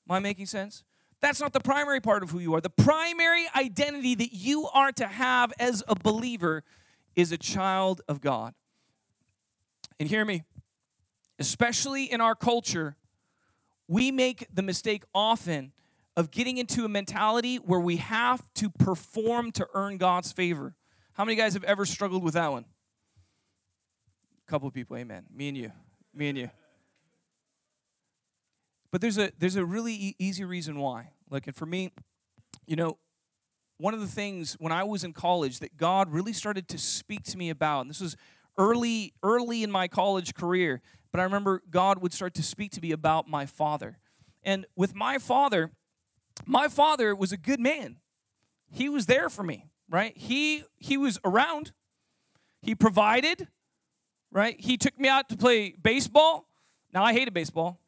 Am 0.08 0.16
I 0.16 0.18
making 0.20 0.46
sense? 0.46 0.84
That's 1.20 1.40
not 1.40 1.52
the 1.52 1.60
primary 1.60 2.00
part 2.00 2.22
of 2.22 2.30
who 2.30 2.40
you 2.40 2.54
are. 2.54 2.60
The 2.60 2.70
primary 2.70 3.46
identity 3.54 4.16
that 4.16 4.32
you 4.32 4.68
are 4.72 4.90
to 4.92 5.06
have 5.06 5.52
as 5.58 5.82
a 5.86 5.94
believer 5.94 6.64
is 7.16 7.32
a 7.32 7.38
child 7.38 8.00
of 8.08 8.20
God. 8.20 8.54
And 9.98 10.08
hear 10.08 10.24
me, 10.24 10.44
especially 11.38 12.04
in 12.04 12.20
our 12.20 12.34
culture, 12.34 12.96
we 13.88 14.10
make 14.10 14.46
the 14.52 14.62
mistake 14.62 15.04
often 15.14 15.72
of 16.16 16.30
getting 16.30 16.58
into 16.58 16.84
a 16.84 16.88
mentality 16.88 17.56
where 17.56 17.80
we 17.80 17.96
have 17.96 18.42
to 18.54 18.70
perform 18.70 19.50
to 19.52 19.66
earn 19.74 19.96
God's 19.96 20.32
favor. 20.32 20.74
How 21.14 21.24
many 21.24 21.36
guys 21.36 21.54
have 21.54 21.64
ever 21.64 21.84
struggled 21.84 22.22
with 22.22 22.34
that 22.34 22.50
one? 22.50 22.64
A 24.46 24.50
couple 24.50 24.68
of 24.68 24.74
people, 24.74 24.96
amen. 24.96 25.24
Me 25.34 25.48
and 25.48 25.56
you. 25.56 25.72
Me 26.14 26.28
and 26.28 26.38
you. 26.38 26.50
But 28.90 29.00
there's 29.00 29.18
a 29.18 29.32
there's 29.38 29.56
a 29.56 29.64
really 29.64 29.94
e- 29.94 30.16
easy 30.18 30.44
reason 30.44 30.78
why. 30.78 31.10
Like, 31.30 31.46
and 31.46 31.56
for 31.56 31.64
me, 31.64 31.92
you 32.66 32.76
know, 32.76 32.98
one 33.82 33.94
of 33.94 34.00
the 34.00 34.06
things 34.06 34.54
when 34.60 34.70
I 34.70 34.84
was 34.84 35.02
in 35.02 35.12
college 35.12 35.58
that 35.58 35.76
God 35.76 36.12
really 36.12 36.32
started 36.32 36.68
to 36.68 36.78
speak 36.78 37.24
to 37.24 37.36
me 37.36 37.50
about, 37.50 37.80
and 37.80 37.90
this 37.90 38.00
was 38.00 38.16
early 38.56 39.12
early 39.24 39.64
in 39.64 39.72
my 39.72 39.88
college 39.88 40.34
career, 40.34 40.80
but 41.10 41.20
I 41.20 41.24
remember 41.24 41.62
God 41.68 42.00
would 42.00 42.12
start 42.12 42.32
to 42.34 42.44
speak 42.44 42.70
to 42.72 42.80
me 42.80 42.92
about 42.92 43.28
my 43.28 43.44
father. 43.44 43.98
And 44.44 44.66
with 44.76 44.94
my 44.94 45.18
father, 45.18 45.72
my 46.46 46.68
father 46.68 47.12
was 47.12 47.32
a 47.32 47.36
good 47.36 47.58
man. 47.58 47.96
He 48.70 48.88
was 48.88 49.06
there 49.06 49.28
for 49.28 49.42
me, 49.42 49.66
right? 49.90 50.16
He 50.16 50.62
he 50.76 50.96
was 50.96 51.18
around. 51.24 51.72
He 52.60 52.76
provided, 52.76 53.48
right? 54.30 54.54
He 54.60 54.76
took 54.76 54.96
me 54.96 55.08
out 55.08 55.28
to 55.30 55.36
play 55.36 55.74
baseball. 55.82 56.46
Now 56.94 57.02
I 57.02 57.12
hated 57.12 57.34
baseball. 57.34 57.80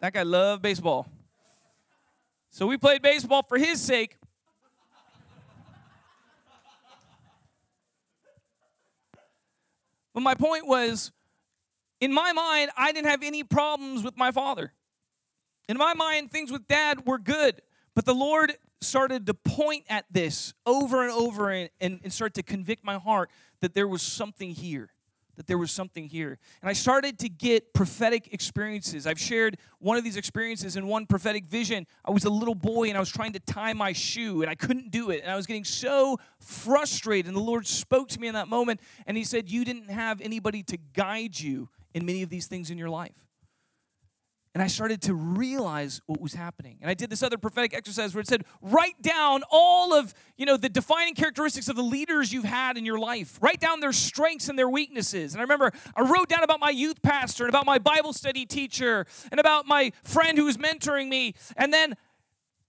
that 0.00 0.12
guy 0.12 0.22
loved 0.22 0.62
baseball. 0.62 1.08
So 2.56 2.66
we 2.66 2.78
played 2.78 3.02
baseball 3.02 3.42
for 3.42 3.58
his 3.58 3.82
sake. 3.82 4.16
But 10.14 10.20
my 10.20 10.32
point 10.34 10.66
was, 10.66 11.12
in 12.00 12.14
my 12.14 12.32
mind, 12.32 12.70
I 12.74 12.92
didn't 12.92 13.10
have 13.10 13.22
any 13.22 13.44
problems 13.44 14.02
with 14.02 14.16
my 14.16 14.30
father. 14.32 14.72
In 15.68 15.76
my 15.76 15.92
mind, 15.92 16.30
things 16.30 16.50
with 16.50 16.66
dad 16.66 17.04
were 17.04 17.18
good. 17.18 17.60
But 17.94 18.06
the 18.06 18.14
Lord 18.14 18.56
started 18.80 19.26
to 19.26 19.34
point 19.34 19.84
at 19.90 20.06
this 20.10 20.54
over 20.64 21.02
and 21.02 21.12
over 21.12 21.50
and, 21.50 21.68
and, 21.78 22.00
and 22.04 22.10
start 22.10 22.32
to 22.34 22.42
convict 22.42 22.82
my 22.82 22.96
heart 22.96 23.28
that 23.60 23.74
there 23.74 23.86
was 23.86 24.00
something 24.00 24.52
here 24.52 24.88
that 25.36 25.46
there 25.46 25.58
was 25.58 25.70
something 25.70 26.08
here. 26.08 26.38
And 26.60 26.68
I 26.68 26.72
started 26.72 27.18
to 27.20 27.28
get 27.28 27.72
prophetic 27.72 28.32
experiences. 28.32 29.06
I've 29.06 29.20
shared 29.20 29.58
one 29.78 29.96
of 29.96 30.04
these 30.04 30.16
experiences 30.16 30.76
in 30.76 30.86
one 30.86 31.06
prophetic 31.06 31.44
vision. 31.44 31.86
I 32.04 32.10
was 32.10 32.24
a 32.24 32.30
little 32.30 32.54
boy 32.54 32.88
and 32.88 32.96
I 32.96 33.00
was 33.00 33.10
trying 33.10 33.32
to 33.34 33.40
tie 33.40 33.72
my 33.72 33.92
shoe 33.92 34.42
and 34.42 34.50
I 34.50 34.54
couldn't 34.54 34.90
do 34.90 35.10
it. 35.10 35.22
And 35.22 35.30
I 35.30 35.36
was 35.36 35.46
getting 35.46 35.64
so 35.64 36.18
frustrated. 36.40 37.26
And 37.26 37.36
the 37.36 37.40
Lord 37.40 37.66
spoke 37.66 38.08
to 38.08 38.20
me 38.20 38.28
in 38.28 38.34
that 38.34 38.48
moment 38.48 38.80
and 39.06 39.16
He 39.16 39.24
said, 39.24 39.50
You 39.50 39.64
didn't 39.64 39.90
have 39.90 40.20
anybody 40.20 40.62
to 40.64 40.78
guide 40.94 41.38
you 41.38 41.68
in 41.94 42.04
many 42.04 42.22
of 42.22 42.30
these 42.30 42.46
things 42.46 42.70
in 42.70 42.78
your 42.78 42.90
life 42.90 43.25
and 44.56 44.62
I 44.62 44.68
started 44.68 45.02
to 45.02 45.14
realize 45.14 46.00
what 46.06 46.18
was 46.18 46.32
happening. 46.32 46.78
And 46.80 46.88
I 46.90 46.94
did 46.94 47.10
this 47.10 47.22
other 47.22 47.36
prophetic 47.36 47.74
exercise 47.74 48.14
where 48.14 48.22
it 48.22 48.26
said, 48.26 48.42
write 48.62 49.02
down 49.02 49.42
all 49.50 49.92
of, 49.92 50.14
you 50.38 50.46
know, 50.46 50.56
the 50.56 50.70
defining 50.70 51.14
characteristics 51.14 51.68
of 51.68 51.76
the 51.76 51.82
leaders 51.82 52.32
you've 52.32 52.46
had 52.46 52.78
in 52.78 52.86
your 52.86 52.98
life. 52.98 53.38
Write 53.42 53.60
down 53.60 53.80
their 53.80 53.92
strengths 53.92 54.48
and 54.48 54.58
their 54.58 54.70
weaknesses. 54.70 55.34
And 55.34 55.42
I 55.42 55.42
remember 55.42 55.72
I 55.94 56.10
wrote 56.10 56.30
down 56.30 56.42
about 56.42 56.58
my 56.58 56.70
youth 56.70 57.02
pastor 57.02 57.44
and 57.44 57.50
about 57.50 57.66
my 57.66 57.76
Bible 57.76 58.14
study 58.14 58.46
teacher 58.46 59.04
and 59.30 59.38
about 59.38 59.66
my 59.66 59.92
friend 60.02 60.38
who 60.38 60.46
was 60.46 60.56
mentoring 60.56 61.10
me. 61.10 61.34
And 61.58 61.70
then 61.70 61.94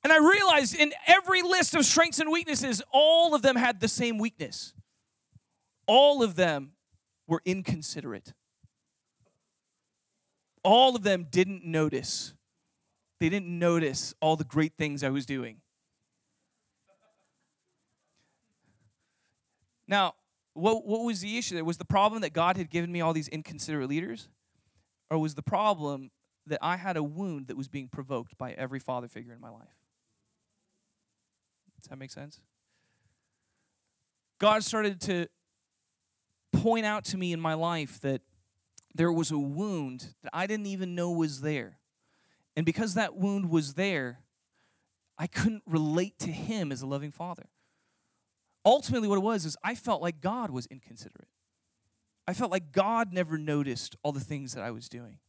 and 0.04 0.12
I 0.12 0.18
realized 0.18 0.76
in 0.76 0.92
every 1.08 1.42
list 1.42 1.74
of 1.74 1.86
strengths 1.86 2.20
and 2.20 2.30
weaknesses, 2.30 2.82
all 2.92 3.34
of 3.34 3.44
them 3.44 3.56
had 3.56 3.80
the 3.80 3.88
same 3.88 4.18
weakness. 4.18 4.74
All 5.86 6.22
of 6.22 6.36
them 6.36 6.74
were 7.28 7.42
inconsiderate 7.46 8.34
all 10.68 10.96
of 10.98 11.04
them 11.04 11.28
didn't 11.32 11.64
notice. 11.64 12.34
They 13.20 13.30
didn't 13.30 13.58
notice 13.58 14.14
all 14.22 14.36
the 14.36 14.44
great 14.44 14.74
things 14.78 15.02
I 15.04 15.10
was 15.10 15.26
doing. 15.26 15.62
Now, 19.88 20.16
what, 20.54 20.86
what 20.86 21.06
was 21.06 21.22
the 21.22 21.38
issue 21.38 21.56
there? 21.56 21.64
Was 21.64 21.78
the 21.78 21.86
problem 21.86 22.22
that 22.22 22.34
God 22.34 22.58
had 22.58 22.70
given 22.70 22.92
me 22.92 23.00
all 23.00 23.14
these 23.14 23.30
inconsiderate 23.30 23.88
leaders? 23.88 24.28
Or 25.10 25.18
was 25.18 25.36
the 25.36 25.42
problem 25.42 26.12
that 26.46 26.60
I 26.62 26.76
had 26.76 26.98
a 26.98 27.04
wound 27.04 27.48
that 27.48 27.56
was 27.56 27.70
being 27.70 27.88
provoked 27.88 28.38
by 28.38 28.52
every 28.52 28.80
father 28.80 29.08
figure 29.08 29.32
in 29.32 29.40
my 29.40 29.50
life? 29.50 29.78
Does 31.80 31.90
that 31.90 31.98
make 31.98 32.12
sense? 32.12 32.42
God 34.40 34.64
started 34.64 35.00
to 35.02 35.28
point 36.52 36.86
out 36.86 37.06
to 37.06 37.18
me 37.18 37.32
in 37.32 37.40
my 37.40 37.54
life 37.54 38.02
that 38.02 38.22
there 38.98 39.12
was 39.12 39.32
a 39.32 39.38
wound 39.38 40.14
that 40.24 40.32
I 40.34 40.48
didn't 40.48 40.66
even 40.66 40.96
know 40.96 41.12
was 41.12 41.42
there. 41.42 41.78
And 42.56 42.66
because 42.66 42.96
that 42.96 43.16
wound 43.16 43.50
was 43.50 43.76
there, 43.76 44.20
I 45.18 45.28
couldn't 45.28 45.64
relate 45.66 46.18
to 46.20 46.32
him 46.32 46.72
as 46.72 46.82
a 46.82 46.88
loving 46.88 47.12
father. 47.12 47.48
Ultimately, 48.66 49.08
what 49.08 49.18
it 49.18 49.24
was 49.24 49.46
is 49.46 49.56
I 49.64 49.76
felt 49.76 50.02
like 50.02 50.20
God 50.20 50.52
was 50.52 50.66
inconsiderate. 50.66 51.30
I 52.28 52.34
felt 52.34 52.52
like 52.52 52.72
God 52.72 53.14
never 53.14 53.38
noticed 53.38 53.96
all 54.04 54.12
the 54.12 54.20
things 54.20 54.54
that 54.54 54.64
I 54.64 54.72
was 54.72 54.90
doing. 54.90 55.20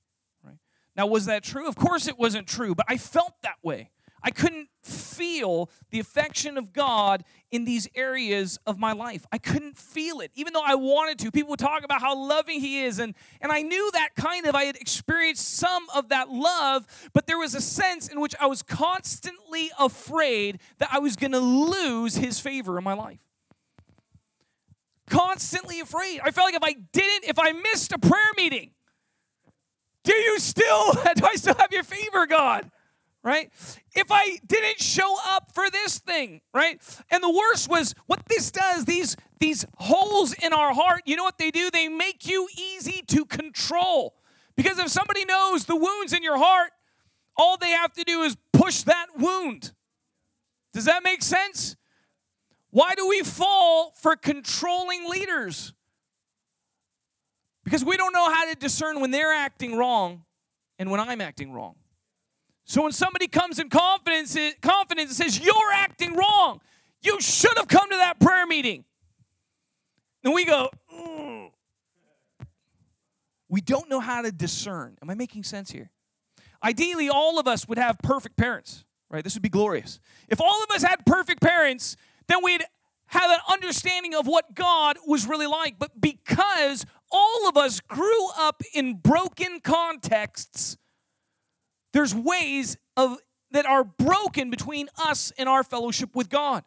Right? 0.43 0.59
Now, 0.97 1.07
was 1.07 1.27
that 1.27 1.45
true? 1.45 1.69
Of 1.69 1.77
course 1.77 2.09
it 2.09 2.19
wasn't 2.19 2.49
true, 2.49 2.75
but 2.75 2.87
I 2.89 2.97
felt 2.97 3.35
that 3.43 3.59
way. 3.63 3.91
I 4.23 4.31
couldn't 4.31 4.69
feel 4.83 5.71
the 5.91 6.01
affection 6.01 6.59
of 6.59 6.73
God 6.73 7.25
in 7.51 7.65
these 7.65 7.89
areas 7.95 8.59
of 8.67 8.79
my 8.79 8.93
life. 8.93 9.25
I 9.33 9.39
couldn't 9.39 9.77
feel 9.77 10.21
it, 10.21 10.31
even 10.35 10.53
though 10.53 10.65
I 10.65 10.75
wanted 10.75 11.19
to. 11.21 11.31
People 11.31 11.51
would 11.51 11.59
talk 11.59 11.85
about 11.85 12.01
how 12.01 12.17
loving 12.17 12.61
He 12.61 12.83
is, 12.83 12.99
and, 12.99 13.15
and 13.41 13.53
I 13.53 13.63
knew 13.63 13.91
that 13.93 14.11
kind 14.17 14.47
of, 14.47 14.55
I 14.55 14.65
had 14.65 14.77
experienced 14.77 15.57
some 15.57 15.87
of 15.95 16.09
that 16.09 16.31
love, 16.31 16.87
but 17.13 17.27
there 17.27 17.39
was 17.39 17.55
a 17.55 17.61
sense 17.61 18.09
in 18.09 18.21
which 18.21 18.35
I 18.41 18.47
was 18.47 18.63
constantly 18.63 19.71
afraid 19.79 20.61
that 20.79 20.89
I 20.93 20.99
was 20.99 21.17
going 21.17 21.33
to 21.33 21.41
lose 21.41 22.17
His 22.17 22.41
favor 22.41 22.79
in 22.79 22.85
my 22.85 22.95
life. 22.95 23.21
Constantly 25.09 25.81
afraid. 25.81 26.21
I 26.23 26.31
felt 26.31 26.53
like 26.53 26.55
if 26.55 26.63
I 26.63 26.75
didn't, 26.93 27.25
if 27.29 27.39
I 27.39 27.53
missed 27.53 27.93
a 27.93 27.99
prayer 27.99 28.33
meeting, 28.37 28.73
do 30.05 30.15
you 30.15 30.39
still, 30.39 30.93
do 31.17 31.27
I 31.27 31.35
still 31.37 31.55
have 31.55 31.73
your 31.73 31.83
favor, 31.83 32.27
God? 32.27 32.71
Right? 33.23 33.51
If 33.95 34.07
I 34.11 34.39
didn't 34.47 34.81
show 34.81 35.17
up 35.27 35.53
for 35.55 35.71
this 35.71 35.99
thing, 35.99 36.41
right? 36.55 36.81
And 37.11 37.23
the 37.23 37.31
worst 37.31 37.69
was 37.69 37.95
what 38.07 38.23
this 38.29 38.51
does, 38.51 38.85
these 38.85 39.17
these 39.41 39.65
holes 39.77 40.33
in 40.33 40.53
our 40.53 40.75
heart, 40.75 41.03
you 41.07 41.17
know 41.17 41.25
what 41.25 41.39
they 41.39 41.51
do? 41.51 41.71
They 41.71 41.89
make 41.89 42.27
you 42.29 42.49
easy 42.57 43.03
to 43.09 43.25
control. 43.25 44.15
Because 44.57 44.79
if 44.79 44.89
somebody 44.89 45.25
knows 45.25 45.67
the 45.67 45.77
wounds 45.77 46.13
in 46.13 46.25
your 46.25 46.39
heart, 46.39 46.73
all 47.37 47.57
they 47.57 47.71
have 47.71 47.93
to 47.93 48.05
do 48.05 48.23
is 48.23 48.37
push 48.53 48.83
that 48.83 49.07
wound. 49.17 49.73
Does 50.73 50.87
that 50.87 51.05
make 51.05 51.23
sense? 51.23 51.77
Why 52.71 52.95
do 52.95 53.09
we 53.09 53.23
fall 53.23 53.93
for 53.97 54.17
controlling 54.17 55.09
leaders? 55.09 55.73
Because 57.65 57.85
we 57.85 57.97
don't 57.97 58.13
know 58.13 58.33
how 58.33 58.49
to 58.49 58.57
discern 58.57 59.01
when 59.01 59.11
they're 59.11 59.33
acting 59.33 59.77
wrong 59.77 60.25
and 60.79 60.91
when 60.91 61.01
I'm 61.01 61.21
acting 61.21 61.53
wrong. 61.53 61.77
So 62.69 62.83
when 62.83 62.93
somebody 62.93 63.29
comes 63.29 63.59
in 63.59 63.71
confidence, 63.71 64.37
confidence 64.61 65.19
and 65.19 65.33
says, 65.33 65.41
You're 65.45 65.73
acting 65.73 66.15
wrong, 66.15 66.61
you 67.01 67.19
should 67.19 67.57
have 67.57 67.67
come 67.67 67.89
to 67.89 67.97
that 67.97 68.21
prayer 68.21 68.47
meeting. 68.47 68.85
And 70.23 70.35
we 70.35 70.45
go, 70.45 70.69
mm. 70.95 71.51
We 73.49 73.63
don't 73.63 73.89
know 73.89 74.01
how 74.01 74.21
to 74.21 74.31
discern. 74.31 74.99
Am 75.01 75.09
I 75.09 75.15
making 75.15 75.45
sense 75.45 75.71
here? 75.71 75.91
Ideally, 76.63 77.09
all 77.09 77.39
of 77.39 77.49
us 77.49 77.67
would 77.67 77.79
have 77.79 77.99
perfect 78.01 78.37
parents, 78.37 78.85
right? 79.09 79.25
This 79.25 79.33
would 79.33 79.43
be 79.43 79.49
glorious. 79.49 79.99
If 80.29 80.39
all 80.39 80.63
of 80.63 80.71
us 80.71 80.83
had 80.83 81.07
perfect 81.07 81.41
parents, 81.41 81.97
then 82.27 82.45
we'd 82.45 82.65
have 83.07 83.31
an 83.31 83.39
understanding 83.51 84.15
of 84.15 84.27
what 84.27 84.55
God 84.55 84.99
was 85.07 85.27
really 85.27 85.47
like. 85.47 85.79
But 85.79 85.99
because 85.99 86.85
all 87.11 87.49
of 87.49 87.57
us 87.57 87.81
grew 87.81 88.29
up 88.37 88.63
in 88.75 88.97
broken 88.97 89.61
contexts, 89.61 90.77
there's 91.93 92.15
ways 92.15 92.77
of 92.97 93.19
that 93.51 93.67
are 93.67 93.85
broken 93.85 94.51
between 94.51 94.89
us 95.03 95.33
and 95.39 95.49
our 95.49 95.65
fellowship 95.65 96.15
with 96.15 96.29
God. 96.29 96.65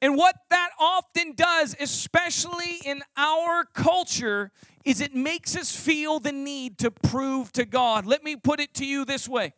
And 0.00 0.16
what 0.16 0.36
that 0.50 0.70
often 0.78 1.32
does, 1.34 1.74
especially 1.80 2.78
in 2.84 3.02
our 3.16 3.64
culture, 3.64 4.52
is 4.84 5.00
it 5.00 5.14
makes 5.14 5.56
us 5.56 5.74
feel 5.74 6.20
the 6.20 6.30
need 6.30 6.78
to 6.78 6.90
prove 6.90 7.52
to 7.52 7.64
God. 7.64 8.06
Let 8.06 8.22
me 8.22 8.36
put 8.36 8.60
it 8.60 8.74
to 8.74 8.86
you 8.86 9.04
this 9.04 9.28
way 9.28 9.52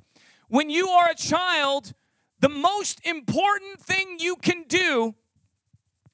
when 0.49 0.69
you 0.69 0.89
are 0.89 1.11
a 1.11 1.15
child, 1.15 1.93
the 2.41 2.49
most 2.49 3.07
important 3.07 3.81
thing 3.81 4.17
you 4.19 4.37
can 4.37 4.65
do 4.67 5.15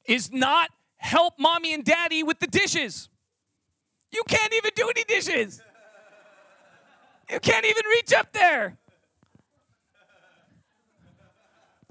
is 0.04 0.30
not 0.30 0.70
help 0.98 1.34
mommy 1.38 1.72
and 1.72 1.84
daddy 1.84 2.22
with 2.22 2.40
the 2.40 2.46
dishes. 2.46 3.08
You 4.12 4.22
can't 4.28 4.52
even 4.52 4.70
do 4.74 4.88
any 4.88 5.04
dishes. 5.04 5.62
You 7.30 7.40
can't 7.40 7.64
even 7.64 7.82
reach 7.86 8.12
up 8.12 8.32
there. 8.32 8.76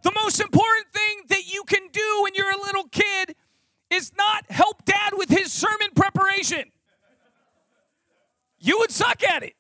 The 0.04 0.12
most 0.12 0.40
important 0.40 0.88
thing 0.94 1.24
that 1.30 1.52
you 1.52 1.64
can 1.64 1.88
do 1.92 2.20
when 2.24 2.36
you're 2.36 2.52
a 2.52 2.62
little 2.62 2.88
kid 2.90 3.36
is 3.90 4.12
not 4.18 4.50
help 4.52 4.86
dad 4.86 5.14
with 5.16 5.30
his 5.30 5.52
sermon 5.52 5.90
preparation. 5.96 6.72
You 8.60 8.78
would 8.80 8.92
suck 8.92 9.24
at 9.24 9.44
it. 9.44 9.56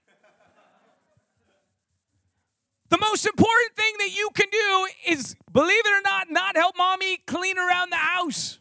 The 2.89 2.99
most 2.99 3.25
important 3.25 3.75
thing 3.75 3.93
that 3.99 4.15
you 4.15 4.29
can 4.33 4.47
do 4.51 4.87
is, 5.07 5.35
believe 5.51 5.85
it 5.85 5.91
or 5.91 6.01
not, 6.01 6.27
not 6.29 6.55
help 6.55 6.77
mommy 6.77 7.17
clean 7.25 7.57
around 7.57 7.89
the 7.91 7.97
house. 7.97 8.59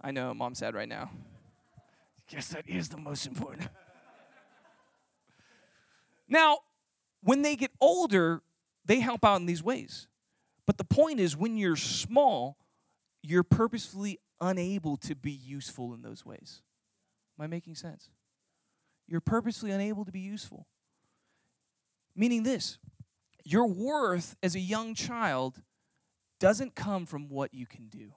I 0.00 0.10
know, 0.10 0.34
mom's 0.34 0.58
sad 0.58 0.74
right 0.74 0.88
now. 0.88 1.10
Guess 2.28 2.48
that 2.48 2.68
is 2.68 2.90
the 2.90 2.98
most 2.98 3.26
important. 3.26 3.68
Now, 6.28 6.58
when 7.22 7.42
they 7.42 7.56
get 7.56 7.70
older, 7.80 8.42
they 8.84 9.00
help 9.00 9.24
out 9.24 9.40
in 9.40 9.46
these 9.46 9.62
ways. 9.62 10.08
But 10.66 10.78
the 10.78 10.84
point 10.84 11.20
is, 11.20 11.36
when 11.36 11.56
you're 11.56 11.76
small, 11.76 12.56
you're 13.22 13.44
purposefully 13.44 14.18
unable 14.40 14.96
to 14.98 15.14
be 15.14 15.32
useful 15.32 15.94
in 15.94 16.02
those 16.02 16.24
ways. 16.24 16.62
Am 17.38 17.44
I 17.44 17.46
making 17.46 17.74
sense? 17.74 18.10
You're 19.06 19.20
purposely 19.20 19.70
unable 19.70 20.04
to 20.04 20.12
be 20.12 20.20
useful. 20.20 20.66
Meaning 22.14 22.42
this 22.42 22.78
your 23.44 23.66
worth 23.68 24.34
as 24.42 24.56
a 24.56 24.60
young 24.60 24.94
child 24.94 25.62
doesn't 26.40 26.74
come 26.74 27.06
from 27.06 27.28
what 27.28 27.54
you 27.54 27.66
can 27.66 27.88
do. 27.88 28.12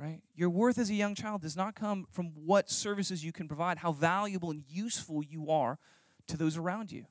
Right? 0.00 0.22
Your 0.34 0.48
worth 0.48 0.78
as 0.78 0.88
a 0.88 0.94
young 0.94 1.14
child 1.14 1.42
does 1.42 1.58
not 1.58 1.74
come 1.74 2.06
from 2.10 2.28
what 2.46 2.70
services 2.70 3.22
you 3.22 3.32
can 3.32 3.46
provide, 3.46 3.76
how 3.76 3.92
valuable 3.92 4.50
and 4.50 4.64
useful 4.66 5.22
you 5.22 5.50
are 5.50 5.78
to 6.28 6.38
those 6.38 6.56
around 6.56 6.90
you. 6.90 7.04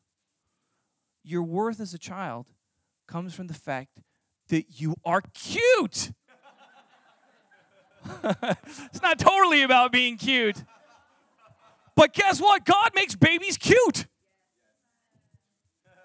Your 1.24 1.44
worth 1.44 1.80
as 1.80 1.94
a 1.94 2.00
child 2.00 2.48
comes 3.08 3.36
from 3.36 3.46
the 3.46 3.54
fact 3.54 4.02
that 4.48 4.82
you 4.82 4.96
are 5.06 5.22
cute. 5.36 6.14
it's 8.24 9.02
not 9.04 9.20
totally 9.20 9.62
about 9.62 9.92
being 9.92 10.18
cute. 10.18 10.64
But 11.96 12.14
guess 12.14 12.42
what? 12.42 12.66
God 12.66 12.90
makes 12.96 13.16
babies 13.16 13.56
cute. 13.56 14.08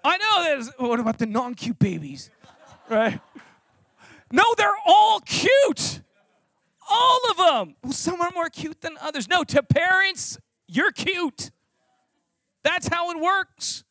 I 0.03 0.17
know 0.17 0.43
there's, 0.43 0.69
what 0.77 0.99
about 0.99 1.17
the 1.17 1.25
non 1.25 1.55
cute 1.55 1.79
babies? 1.79 2.29
Right? 2.87 3.19
No, 4.31 4.43
they're 4.55 4.71
all 4.85 5.19
cute. 5.21 6.01
All 6.89 7.19
of 7.31 7.37
them. 7.37 7.75
Well, 7.83 7.93
some 7.93 8.21
are 8.21 8.31
more 8.33 8.49
cute 8.49 8.81
than 8.81 8.97
others. 9.01 9.27
No, 9.27 9.43
to 9.43 9.63
parents, 9.63 10.37
you're 10.67 10.91
cute. 10.91 11.51
That's 12.63 12.87
how 12.87 13.11
it 13.11 13.19
works. 13.19 13.83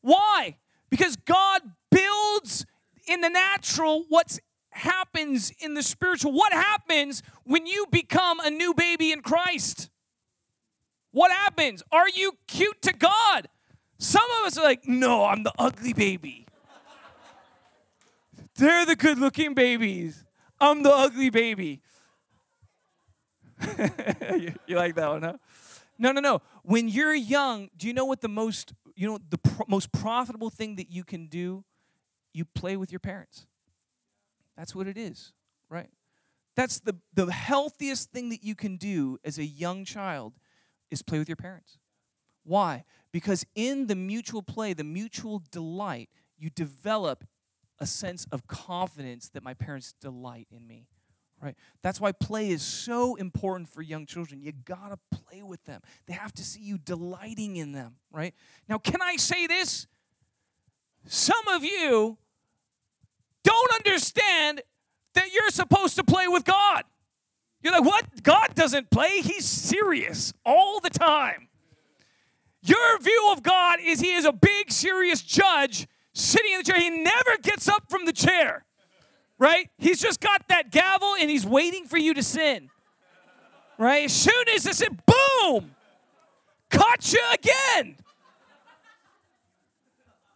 Why? 0.00 0.56
Because 0.90 1.16
God 1.16 1.62
builds 1.90 2.66
in 3.08 3.20
the 3.20 3.28
natural 3.28 4.04
what 4.08 4.38
happens 4.70 5.52
in 5.60 5.74
the 5.74 5.82
spiritual. 5.82 6.32
What 6.32 6.52
happens 6.52 7.22
when 7.44 7.66
you 7.66 7.86
become 7.90 8.40
a 8.40 8.50
new 8.50 8.74
baby 8.74 9.12
in 9.12 9.22
Christ? 9.22 9.90
What 11.12 11.30
happens? 11.30 11.82
Are 11.92 12.08
you 12.08 12.32
cute 12.48 12.82
to 12.82 12.92
God? 12.92 13.48
Some 13.98 14.28
of 14.40 14.46
us 14.46 14.58
are 14.58 14.64
like, 14.64 14.86
no, 14.86 15.24
I'm 15.24 15.44
the 15.44 15.52
ugly 15.58 15.92
baby. 15.92 16.46
They're 18.56 18.84
the 18.84 18.96
good 18.96 19.18
looking 19.18 19.54
babies. 19.54 20.24
I'm 20.60 20.82
the 20.82 20.92
ugly 20.92 21.30
baby. 21.30 21.80
you, 24.66 24.76
like 24.76 24.94
that 24.94 25.08
one, 25.08 25.22
huh? 25.22 25.36
No, 25.98 26.12
no, 26.12 26.20
no. 26.20 26.42
When 26.62 26.88
you're 26.88 27.14
young, 27.14 27.70
do 27.76 27.86
you 27.86 27.94
know 27.94 28.04
what 28.04 28.20
the 28.20 28.28
most, 28.28 28.72
you 28.96 29.08
know, 29.08 29.18
the 29.30 29.38
most 29.68 29.92
profitable 29.92 30.50
thing 30.50 30.76
that 30.76 30.90
you 30.90 31.04
can 31.04 31.26
do? 31.26 31.64
You 32.32 32.44
play 32.44 32.76
with 32.76 32.90
your 32.90 32.98
parents. 32.98 33.46
That's 34.56 34.74
what 34.74 34.86
it 34.86 34.98
is, 34.98 35.32
right? 35.68 35.90
That's 36.56 36.80
the, 36.80 36.96
the 37.12 37.30
healthiest 37.30 38.10
thing 38.10 38.28
that 38.30 38.42
you 38.42 38.54
can 38.54 38.76
do 38.76 39.18
as 39.24 39.38
a 39.38 39.44
young 39.44 39.84
child 39.84 40.34
is 40.90 41.02
play 41.02 41.18
with 41.18 41.28
your 41.28 41.36
parents. 41.36 41.78
Why? 42.44 42.84
Because 43.12 43.44
in 43.54 43.86
the 43.86 43.94
mutual 43.94 44.42
play, 44.42 44.72
the 44.72 44.84
mutual 44.84 45.42
delight, 45.50 46.10
you 46.38 46.50
develop 46.50 47.24
a 47.78 47.86
sense 47.86 48.26
of 48.30 48.46
confidence 48.46 49.28
that 49.30 49.42
my 49.42 49.54
parents 49.54 49.94
delight 50.00 50.46
in 50.50 50.66
me. 50.66 50.86
Right? 51.44 51.56
That's 51.82 52.00
why 52.00 52.12
play 52.12 52.48
is 52.48 52.62
so 52.62 53.16
important 53.16 53.68
for 53.68 53.82
young 53.82 54.06
children. 54.06 54.40
You 54.40 54.52
gotta 54.64 54.98
play 55.10 55.42
with 55.42 55.62
them. 55.64 55.82
They 56.06 56.14
have 56.14 56.32
to 56.34 56.42
see 56.42 56.62
you 56.62 56.78
delighting 56.78 57.56
in 57.56 57.72
them, 57.72 57.96
right? 58.10 58.34
Now, 58.66 58.78
can 58.78 59.02
I 59.02 59.16
say 59.16 59.46
this? 59.46 59.86
Some 61.06 61.46
of 61.48 61.62
you 61.62 62.16
don't 63.42 63.72
understand 63.74 64.62
that 65.12 65.34
you're 65.34 65.50
supposed 65.50 65.96
to 65.96 66.04
play 66.04 66.28
with 66.28 66.44
God. 66.44 66.84
You're 67.62 67.74
like, 67.74 67.84
what? 67.84 68.22
God 68.22 68.54
doesn't 68.54 68.90
play, 68.90 69.20
He's 69.20 69.44
serious 69.44 70.32
all 70.46 70.80
the 70.80 70.88
time. 70.88 71.48
Your 72.62 72.98
view 73.00 73.28
of 73.32 73.42
God 73.42 73.80
is 73.82 74.00
He 74.00 74.14
is 74.14 74.24
a 74.24 74.32
big, 74.32 74.72
serious 74.72 75.20
judge 75.20 75.86
sitting 76.14 76.52
in 76.52 76.58
the 76.60 76.64
chair. 76.64 76.80
He 76.80 76.88
never 76.88 77.36
gets 77.42 77.68
up 77.68 77.90
from 77.90 78.06
the 78.06 78.14
chair, 78.14 78.64
right? 79.38 79.68
He's 79.78 80.00
just 80.00 80.20
got 80.20 80.48
that 80.48 80.70
gavel 80.70 81.14
and 81.18 81.30
He's 81.30 81.46
waiting 81.46 81.86
for 81.86 81.98
you 81.98 82.14
to 82.14 82.22
sin, 82.22 82.70
right? 83.78 84.04
As 84.04 84.12
soon 84.12 84.48
as 84.54 84.66
it 84.66 84.74
said, 84.74 85.00
boom, 85.06 85.74
caught 86.70 87.12
you 87.12 87.22
again. 87.32 87.96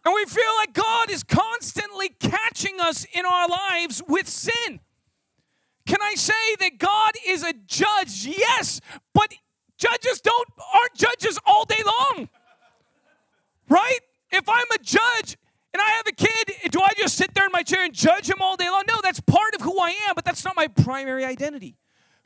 And 0.05 0.15
we 0.15 0.25
feel 0.25 0.55
like 0.57 0.73
God 0.73 1.11
is 1.11 1.23
constantly 1.23 2.09
catching 2.09 2.79
us 2.79 3.05
in 3.13 3.25
our 3.25 3.47
lives 3.47 4.01
with 4.07 4.27
sin. 4.27 4.79
Can 5.85 5.97
I 6.01 6.13
say 6.15 6.55
that 6.59 6.77
God 6.77 7.13
is 7.27 7.43
a 7.43 7.53
judge? 7.65 8.25
Yes, 8.25 8.79
but 9.13 9.33
judges 9.77 10.21
don't 10.21 10.47
aren't 10.73 10.93
judges 10.93 11.39
all 11.45 11.65
day 11.65 11.81
long. 11.85 12.29
Right? 13.67 13.99
If 14.31 14.47
I'm 14.47 14.65
a 14.73 14.77
judge 14.77 15.37
and 15.73 15.81
I 15.81 15.89
have 15.91 16.07
a 16.07 16.11
kid, 16.11 16.71
do 16.71 16.81
I 16.81 16.89
just 16.97 17.15
sit 17.15 17.33
there 17.33 17.45
in 17.45 17.51
my 17.51 17.63
chair 17.63 17.83
and 17.83 17.93
judge 17.93 18.29
him 18.29 18.41
all 18.41 18.55
day 18.55 18.69
long? 18.69 18.83
No, 18.87 18.95
that's 19.03 19.19
part 19.19 19.53
of 19.55 19.61
who 19.61 19.79
I 19.79 19.89
am, 20.07 20.15
but 20.15 20.25
that's 20.25 20.43
not 20.43 20.55
my 20.55 20.67
primary 20.67 21.23
identity. 21.25 21.77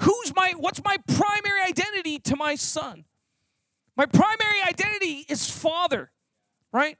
Who's 0.01 0.33
my 0.35 0.53
what's 0.57 0.83
my 0.83 0.97
primary 1.07 1.61
identity 1.67 2.19
to 2.19 2.35
my 2.35 2.55
son? 2.55 3.05
My 3.95 4.05
primary 4.05 4.61
identity 4.67 5.25
is 5.29 5.49
father, 5.49 6.11
right? 6.71 6.97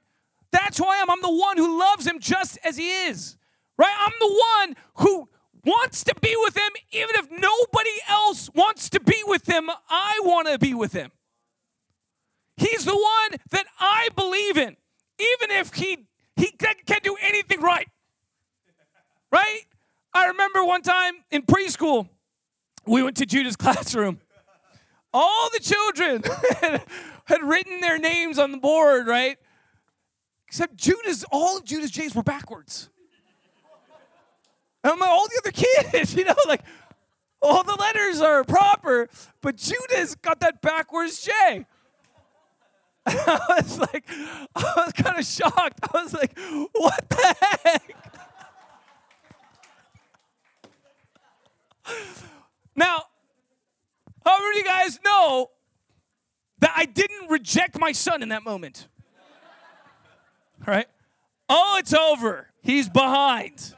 That's 0.52 0.78
who 0.78 0.86
I 0.86 0.96
am. 0.96 1.10
I'm 1.10 1.20
the 1.20 1.34
one 1.34 1.56
who 1.56 1.80
loves 1.80 2.06
him 2.06 2.20
just 2.20 2.58
as 2.64 2.76
he 2.76 2.88
is. 3.06 3.36
Right? 3.76 3.94
I'm 4.06 4.12
the 4.20 4.44
one 4.60 4.76
who 4.98 5.28
wants 5.64 6.04
to 6.04 6.14
be 6.20 6.34
with 6.42 6.56
him 6.56 6.70
even 6.92 7.16
if 7.16 7.30
nobody 7.30 7.90
else 8.08 8.50
wants 8.54 8.88
to 8.90 9.00
be 9.00 9.20
with 9.26 9.48
him. 9.48 9.68
I 9.88 10.20
want 10.22 10.48
to 10.48 10.58
be 10.58 10.74
with 10.74 10.92
him. 10.92 11.10
He's 12.56 12.84
the 12.84 12.94
one 12.94 13.38
that 13.50 13.66
I 13.80 14.10
believe 14.14 14.56
in, 14.56 14.76
even 15.18 15.50
if 15.50 15.74
he 15.74 16.06
he 16.36 16.50
can't 16.50 17.02
do 17.02 17.16
anything 17.22 17.60
right. 17.60 17.88
Right? 19.30 19.62
I 20.12 20.26
remember 20.28 20.64
one 20.64 20.82
time 20.82 21.14
in 21.30 21.42
preschool, 21.42 22.08
we 22.86 23.02
went 23.02 23.16
to 23.18 23.26
Judah's 23.26 23.56
classroom. 23.64 24.20
All 25.12 25.48
the 25.50 25.60
children 25.60 26.22
had 27.26 27.42
written 27.42 27.80
their 27.80 27.98
names 27.98 28.38
on 28.38 28.52
the 28.52 28.58
board, 28.58 29.06
right? 29.06 29.38
Except 30.48 30.76
Judah's, 30.76 31.24
all 31.30 31.58
of 31.58 31.64
Judah's 31.64 31.90
J's 31.90 32.14
were 32.14 32.22
backwards. 32.22 32.90
And 34.84 35.00
all 35.02 35.26
the 35.28 35.40
other 35.42 35.50
kids, 35.50 36.14
you 36.16 36.24
know, 36.24 36.34
like 36.46 36.62
all 37.40 37.62
the 37.62 37.74
letters 37.74 38.20
are 38.20 38.44
proper, 38.44 39.08
but 39.40 39.56
Judah's 39.56 40.14
got 40.14 40.40
that 40.40 40.60
backwards 40.62 41.22
J. 41.22 41.66
I 43.06 43.60
was 43.62 43.78
like, 43.78 44.04
I 44.54 44.72
was 44.76 44.92
kind 44.92 45.18
of 45.18 45.26
shocked. 45.26 45.80
I 45.92 46.02
was 46.02 46.14
like, 46.14 46.38
what 46.72 47.08
the 47.10 47.58
heck? 47.64 47.96
now, 52.74 53.02
how 54.24 54.38
many 54.38 54.58
you 54.58 54.64
guys 54.64 54.98
know 55.04 55.50
that 56.60 56.72
I 56.74 56.86
didn't 56.86 57.28
reject 57.28 57.78
my 57.78 57.92
son 57.92 58.22
in 58.22 58.30
that 58.30 58.42
moment? 58.42 58.88
right? 60.66 60.86
Oh, 61.48 61.76
it's 61.78 61.92
over. 61.92 62.48
He's 62.62 62.88
behind. 62.88 63.74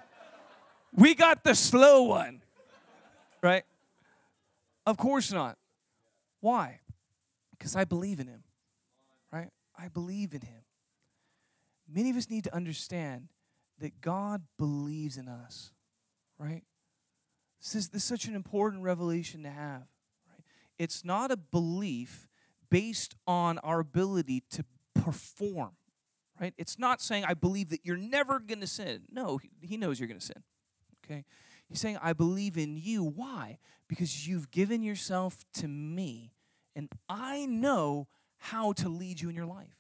We 0.94 1.14
got 1.14 1.44
the 1.44 1.54
slow 1.54 2.04
one, 2.04 2.42
right? 3.42 3.64
Of 4.86 4.96
course 4.96 5.32
not. 5.32 5.58
Why? 6.40 6.80
Because 7.50 7.74
I 7.74 7.84
believe 7.84 8.20
in 8.20 8.28
him? 8.28 8.44
I 9.78 9.88
believe 9.88 10.34
in 10.34 10.42
him. 10.42 10.62
Many 11.88 12.10
of 12.10 12.16
us 12.16 12.30
need 12.30 12.44
to 12.44 12.54
understand 12.54 13.28
that 13.78 14.00
God 14.00 14.42
believes 14.58 15.16
in 15.16 15.28
us, 15.28 15.72
right? 16.38 16.62
This 17.60 17.74
is, 17.74 17.88
this 17.90 18.02
is 18.02 18.08
such 18.08 18.26
an 18.26 18.34
important 18.34 18.82
revelation 18.82 19.42
to 19.42 19.50
have, 19.50 19.82
right? 20.28 20.44
It's 20.78 21.04
not 21.04 21.30
a 21.30 21.36
belief 21.36 22.26
based 22.70 23.14
on 23.26 23.58
our 23.58 23.80
ability 23.80 24.42
to 24.50 24.64
perform 24.94 25.76
right? 26.40 26.54
It's 26.58 26.78
not 26.78 27.00
saying, 27.00 27.24
I 27.24 27.34
believe 27.34 27.70
that 27.70 27.80
you're 27.84 27.96
never 27.96 28.38
going 28.38 28.60
to 28.60 28.66
sin. 28.66 29.02
No, 29.10 29.40
he 29.60 29.76
knows 29.76 29.98
you're 29.98 30.08
going 30.08 30.20
to 30.20 30.26
sin, 30.26 30.42
okay? 31.04 31.24
He's 31.68 31.80
saying, 31.80 31.98
I 32.02 32.12
believe 32.12 32.56
in 32.56 32.76
you. 32.76 33.02
Why? 33.02 33.58
Because 33.88 34.28
you've 34.28 34.50
given 34.50 34.82
yourself 34.82 35.44
to 35.54 35.68
me, 35.68 36.32
and 36.74 36.88
I 37.08 37.46
know 37.46 38.08
how 38.38 38.72
to 38.74 38.88
lead 38.88 39.20
you 39.20 39.28
in 39.28 39.34
your 39.34 39.46
life, 39.46 39.76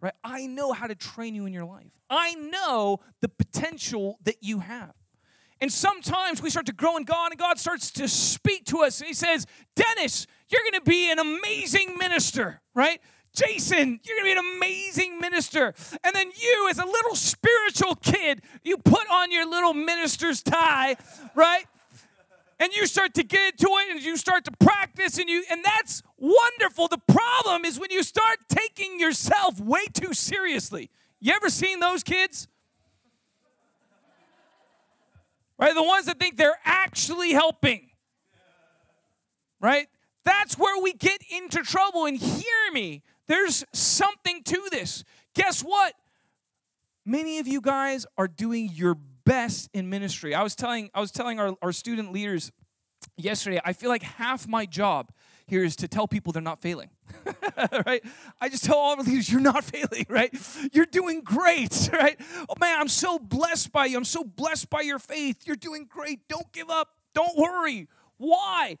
right? 0.00 0.14
I 0.24 0.46
know 0.46 0.72
how 0.72 0.86
to 0.86 0.94
train 0.94 1.34
you 1.34 1.46
in 1.46 1.52
your 1.52 1.64
life. 1.64 1.90
I 2.08 2.34
know 2.34 3.00
the 3.20 3.28
potential 3.28 4.18
that 4.24 4.36
you 4.40 4.60
have. 4.60 4.92
And 5.60 5.70
sometimes 5.70 6.40
we 6.40 6.48
start 6.48 6.66
to 6.66 6.72
grow 6.72 6.96
in 6.96 7.04
God, 7.04 7.32
and 7.32 7.38
God 7.38 7.58
starts 7.58 7.90
to 7.92 8.08
speak 8.08 8.64
to 8.66 8.78
us, 8.78 9.00
He 9.00 9.12
says, 9.12 9.46
Dennis, 9.76 10.26
you're 10.48 10.62
going 10.62 10.82
to 10.82 10.90
be 10.90 11.10
an 11.10 11.18
amazing 11.18 11.98
minister, 11.98 12.62
right? 12.74 13.00
Jason, 13.34 14.00
you're 14.02 14.16
going 14.16 14.34
to 14.34 14.40
be 14.42 14.48
an 14.48 14.56
amazing 14.56 15.20
minister. 15.20 15.74
And 16.02 16.14
then 16.14 16.30
you, 16.34 16.68
as 16.70 16.78
a 16.78 16.84
little 16.84 17.14
spiritual 17.14 17.94
kid, 17.96 18.42
you 18.64 18.76
put 18.78 19.08
on 19.10 19.30
your 19.30 19.46
little 19.46 19.74
minister's 19.74 20.42
tie, 20.42 20.96
right? 21.34 21.64
And 22.60 22.74
you 22.74 22.86
start 22.86 23.14
to 23.14 23.22
get 23.22 23.54
into 23.54 23.68
it 23.78 23.90
and 23.90 24.02
you 24.02 24.18
start 24.18 24.44
to 24.44 24.52
practice 24.60 25.18
and 25.18 25.30
you 25.30 25.42
and 25.50 25.64
that's 25.64 26.02
wonderful. 26.18 26.88
The 26.88 26.98
problem 26.98 27.64
is 27.64 27.80
when 27.80 27.90
you 27.90 28.02
start 28.02 28.38
taking 28.50 29.00
yourself 29.00 29.58
way 29.58 29.86
too 29.86 30.12
seriously. 30.12 30.90
You 31.20 31.32
ever 31.32 31.48
seen 31.48 31.80
those 31.80 32.02
kids? 32.02 32.48
Right? 35.58 35.74
The 35.74 35.82
ones 35.82 36.04
that 36.06 36.18
think 36.18 36.36
they're 36.36 36.58
actually 36.64 37.32
helping. 37.32 37.88
Right? 39.58 39.88
That's 40.24 40.58
where 40.58 40.82
we 40.82 40.92
get 40.92 41.22
into 41.30 41.62
trouble. 41.62 42.04
And 42.04 42.18
hear 42.18 42.72
me, 42.72 43.02
there's 43.26 43.64
something 43.72 44.42
to 44.44 44.68
this. 44.70 45.02
Guess 45.34 45.62
what? 45.62 45.94
Many 47.06 47.38
of 47.38 47.48
you 47.48 47.62
guys 47.62 48.06
are 48.18 48.28
doing 48.28 48.70
your 48.72 48.98
best 49.30 49.70
in 49.72 49.88
ministry. 49.88 50.34
I 50.34 50.42
was 50.42 50.56
telling, 50.56 50.90
I 50.92 50.98
was 51.00 51.12
telling 51.12 51.38
our, 51.38 51.54
our 51.62 51.70
student 51.70 52.10
leaders 52.10 52.50
yesterday, 53.16 53.60
I 53.64 53.72
feel 53.72 53.88
like 53.88 54.02
half 54.02 54.48
my 54.48 54.66
job 54.66 55.12
here 55.46 55.62
is 55.62 55.76
to 55.76 55.86
tell 55.86 56.08
people 56.08 56.32
they're 56.32 56.42
not 56.42 56.60
failing. 56.60 56.90
right? 57.86 58.02
I 58.40 58.48
just 58.48 58.64
tell 58.64 58.76
all 58.76 58.96
the 58.96 59.04
leaders, 59.04 59.30
you're 59.30 59.40
not 59.40 59.62
failing, 59.62 60.06
right? 60.08 60.34
You're 60.72 60.84
doing 60.84 61.20
great, 61.20 61.90
right? 61.92 62.20
Oh 62.48 62.54
man, 62.58 62.80
I'm 62.80 62.88
so 62.88 63.20
blessed 63.20 63.70
by 63.70 63.86
you. 63.86 63.96
I'm 63.96 64.04
so 64.04 64.24
blessed 64.24 64.68
by 64.68 64.80
your 64.80 64.98
faith. 64.98 65.46
You're 65.46 65.54
doing 65.54 65.86
great. 65.88 66.26
Don't 66.28 66.50
give 66.52 66.68
up. 66.68 66.88
Don't 67.14 67.36
worry. 67.38 67.86
Why? 68.16 68.78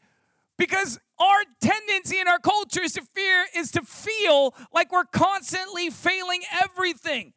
Because 0.58 0.98
our 1.20 1.44
tendency 1.60 2.18
in 2.18 2.26
our 2.26 2.40
culture 2.40 2.82
is 2.82 2.94
to 2.94 3.02
fear 3.02 3.46
is 3.54 3.70
to 3.70 3.82
feel 3.82 4.56
like 4.72 4.90
we're 4.90 5.04
constantly 5.04 5.90
failing 5.90 6.42
everything. 6.60 7.34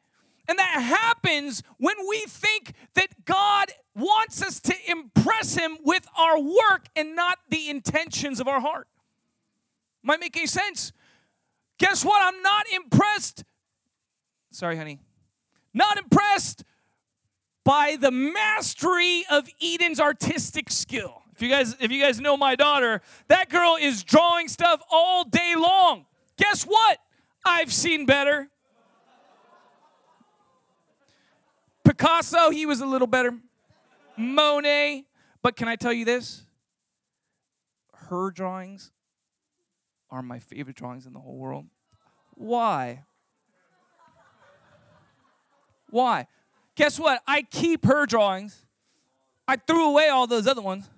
And 0.48 0.60
that 0.60 0.82
happens 0.82 1.64
when 1.78 1.96
we 2.08 2.22
think 2.22 2.74
that 2.96 3.26
God 3.26 3.72
wants 3.96 4.42
us 4.42 4.60
to 4.62 4.76
impress 4.88 5.56
him 5.56 5.78
with 5.84 6.06
our 6.18 6.40
work 6.40 6.88
and 6.96 7.16
not 7.16 7.40
the 7.50 7.70
intentions 7.70 8.40
of 8.40 8.48
our 8.48 8.60
heart. 8.60 8.88
Might 10.04 10.20
make 10.20 10.36
any 10.36 10.48
sense? 10.48 10.92
Guess 11.78 12.04
what? 12.04 12.22
I'm 12.22 12.42
not 12.42 12.66
impressed. 12.74 13.44
Sorry, 14.52 14.76
honey. 14.76 15.00
Not 15.74 15.98
impressed 15.98 16.64
by 17.64 17.98
the 18.00 18.12
mastery 18.12 19.26
of 19.32 19.48
Eden's 19.62 20.00
artistic 20.00 20.70
skill. 20.70 21.24
If 21.36 21.42
you 21.42 21.50
guys 21.50 21.76
if 21.80 21.92
you 21.92 22.02
guys 22.02 22.20
know 22.20 22.38
my 22.38 22.56
daughter, 22.56 23.02
that 23.28 23.50
girl 23.50 23.78
is 23.80 24.04
drawing 24.04 24.48
stuff 24.48 24.82
all 24.92 25.24
day 25.24 25.56
long. 25.58 26.06
Guess 26.38 26.64
what? 26.64 27.00
I've 27.46 27.74
seen 27.74 28.06
better. 28.06 28.50
Picasso, 31.94 32.50
he 32.50 32.66
was 32.66 32.82
a 32.82 32.88
little 32.88 33.06
better. 33.06 33.38
Monet, 34.18 35.06
but 35.44 35.56
can 35.56 35.68
I 35.68 35.76
tell 35.76 35.94
you 35.94 36.06
this? 36.06 36.44
Her 37.94 38.32
drawings 38.32 38.92
are 40.10 40.24
my 40.24 40.40
favorite 40.40 40.76
drawings 40.76 41.06
in 41.06 41.14
the 41.14 41.20
whole 41.20 41.38
world. 41.38 41.68
Why? 42.34 43.04
Why? 45.92 46.26
Guess 46.76 47.00
what? 47.00 47.22
I 47.28 47.44
keep 47.44 47.86
her 47.86 48.08
drawings. 48.08 48.66
I 49.48 49.58
threw 49.58 49.90
away 49.90 50.10
all 50.10 50.26
those 50.26 50.48
other 50.48 50.64
ones. 50.64 50.90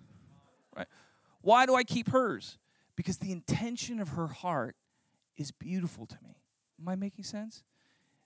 Right? 0.77 0.87
Why 1.41 1.65
do 1.65 1.75
I 1.75 1.83
keep 1.83 2.09
hers? 2.09 2.57
Because 2.95 3.17
the 3.17 3.33
intention 3.33 3.99
of 3.99 4.09
her 4.09 4.27
heart 4.27 4.77
is 5.35 5.51
beautiful 5.51 6.05
to 6.05 6.17
me. 6.23 6.37
Am 6.79 6.87
I 6.87 6.95
making 6.95 7.25
sense? 7.25 7.63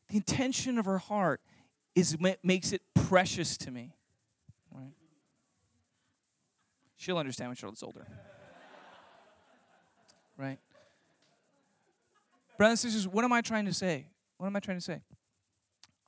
The 0.10 0.18
intention 0.18 0.78
of 0.78 0.86
her 0.86 1.00
heart 1.00 1.42
is 2.00 2.18
makes 2.44 2.72
it 2.72 2.82
precious 2.94 3.58
to 3.58 3.72
me. 3.72 3.94
Right? 4.72 4.94
She'll 6.98 7.18
understand 7.18 7.50
when 7.50 7.56
Charlotte's 7.56 7.84
older. 7.84 8.08
Right? 10.38 10.60
Brothers 12.58 12.84
and 12.84 12.92
sisters, 12.92 13.08
what 13.08 13.26
am 13.26 13.34
I 13.34 13.42
trying 13.42 13.66
to 13.66 13.74
say? 13.74 14.08
What 14.38 14.48
am 14.48 14.56
I 14.56 14.60
trying 14.60 14.78
to 14.78 14.84
say? 14.84 15.02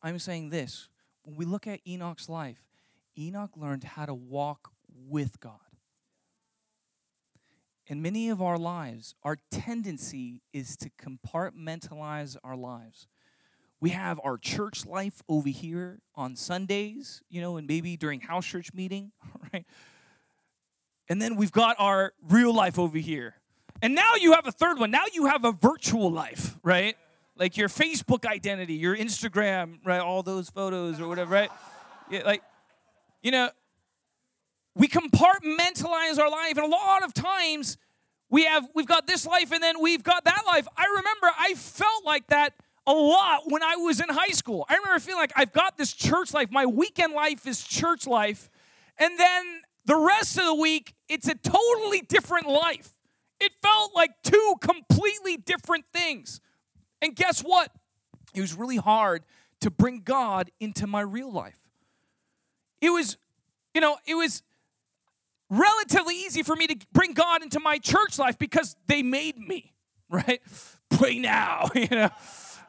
I'm 0.01 0.19
saying 0.19 0.49
this. 0.49 0.87
When 1.23 1.35
we 1.35 1.45
look 1.45 1.67
at 1.67 1.79
Enoch's 1.87 2.29
life, 2.29 2.63
Enoch 3.17 3.51
learned 3.55 3.83
how 3.83 4.05
to 4.05 4.13
walk 4.13 4.71
with 5.07 5.39
God. 5.39 5.59
In 7.87 8.01
many 8.01 8.29
of 8.29 8.41
our 8.41 8.57
lives, 8.57 9.15
our 9.23 9.37
tendency 9.51 10.41
is 10.53 10.77
to 10.77 10.89
compartmentalize 10.89 12.37
our 12.43 12.55
lives. 12.55 13.07
We 13.81 13.89
have 13.89 14.19
our 14.23 14.37
church 14.37 14.85
life 14.85 15.23
over 15.27 15.49
here 15.49 15.99
on 16.15 16.35
Sundays, 16.35 17.23
you 17.29 17.41
know, 17.41 17.57
and 17.57 17.67
maybe 17.67 17.97
during 17.97 18.21
house 18.21 18.45
church 18.45 18.73
meeting, 18.73 19.11
right? 19.53 19.65
And 21.09 21.21
then 21.21 21.35
we've 21.35 21.51
got 21.51 21.75
our 21.79 22.13
real 22.29 22.53
life 22.53 22.77
over 22.77 22.99
here. 22.99 23.35
And 23.81 23.95
now 23.95 24.13
you 24.19 24.33
have 24.33 24.45
a 24.45 24.51
third 24.51 24.79
one. 24.79 24.91
Now 24.91 25.05
you 25.11 25.25
have 25.25 25.43
a 25.43 25.51
virtual 25.51 26.11
life, 26.11 26.55
right? 26.63 26.95
Like 27.35 27.57
your 27.57 27.67
Facebook 27.67 28.25
identity, 28.25 28.75
your 28.75 28.95
Instagram, 28.95 29.79
right? 29.83 29.99
All 29.99 30.21
those 30.21 30.49
photos 30.51 31.01
or 31.01 31.07
whatever, 31.07 31.33
right? 31.33 31.49
Yeah, 32.09 32.21
like, 32.23 32.43
you 33.23 33.31
know, 33.31 33.49
we 34.75 34.87
compartmentalize 34.87 36.19
our 36.19 36.29
life 36.29 36.55
and 36.57 36.65
a 36.65 36.67
lot 36.67 37.03
of 37.03 37.13
times 37.13 37.77
we 38.29 38.45
have 38.45 38.67
we've 38.73 38.87
got 38.87 39.07
this 39.07 39.25
life 39.25 39.51
and 39.51 39.61
then 39.61 39.81
we've 39.81 40.03
got 40.03 40.23
that 40.23 40.43
life 40.47 40.65
i 40.77 40.85
remember 40.85 41.29
i 41.37 41.53
felt 41.55 42.05
like 42.05 42.25
that 42.27 42.53
a 42.91 42.93
lot 42.93 43.43
when 43.45 43.63
i 43.63 43.75
was 43.75 43.99
in 43.99 44.09
high 44.09 44.33
school. 44.33 44.65
I 44.69 44.75
remember 44.75 44.99
feeling 44.99 45.21
like 45.21 45.33
i've 45.35 45.53
got 45.53 45.77
this 45.77 45.93
church 45.93 46.33
life 46.33 46.51
my 46.51 46.65
weekend 46.65 47.13
life 47.13 47.47
is 47.47 47.63
church 47.63 48.05
life 48.07 48.49
and 48.97 49.17
then 49.17 49.61
the 49.85 49.95
rest 49.95 50.37
of 50.37 50.45
the 50.45 50.55
week 50.55 50.93
it's 51.09 51.27
a 51.27 51.35
totally 51.35 52.01
different 52.01 52.47
life. 52.47 52.89
It 53.39 53.51
felt 53.61 53.95
like 53.95 54.11
two 54.23 54.55
completely 54.61 55.37
different 55.37 55.85
things. 55.93 56.39
And 57.01 57.15
guess 57.15 57.41
what? 57.41 57.71
It 58.33 58.41
was 58.41 58.53
really 58.53 58.77
hard 58.77 59.23
to 59.61 59.71
bring 59.71 60.01
god 60.01 60.51
into 60.59 60.85
my 60.85 61.01
real 61.01 61.31
life. 61.31 61.59
It 62.81 62.91
was 62.91 63.17
you 63.73 63.81
know 63.81 63.97
it 64.05 64.15
was 64.15 64.43
relatively 65.51 66.15
easy 66.15 66.43
for 66.43 66.55
me 66.55 66.65
to 66.65 66.77
bring 66.93 67.13
God 67.13 67.43
into 67.43 67.59
my 67.59 67.77
church 67.77 68.17
life 68.17 68.39
because 68.39 68.75
they 68.87 69.03
made 69.03 69.37
me, 69.37 69.73
right? 70.09 70.41
Pray 70.89 71.19
now, 71.19 71.69
you 71.75 71.87
know. 71.89 72.09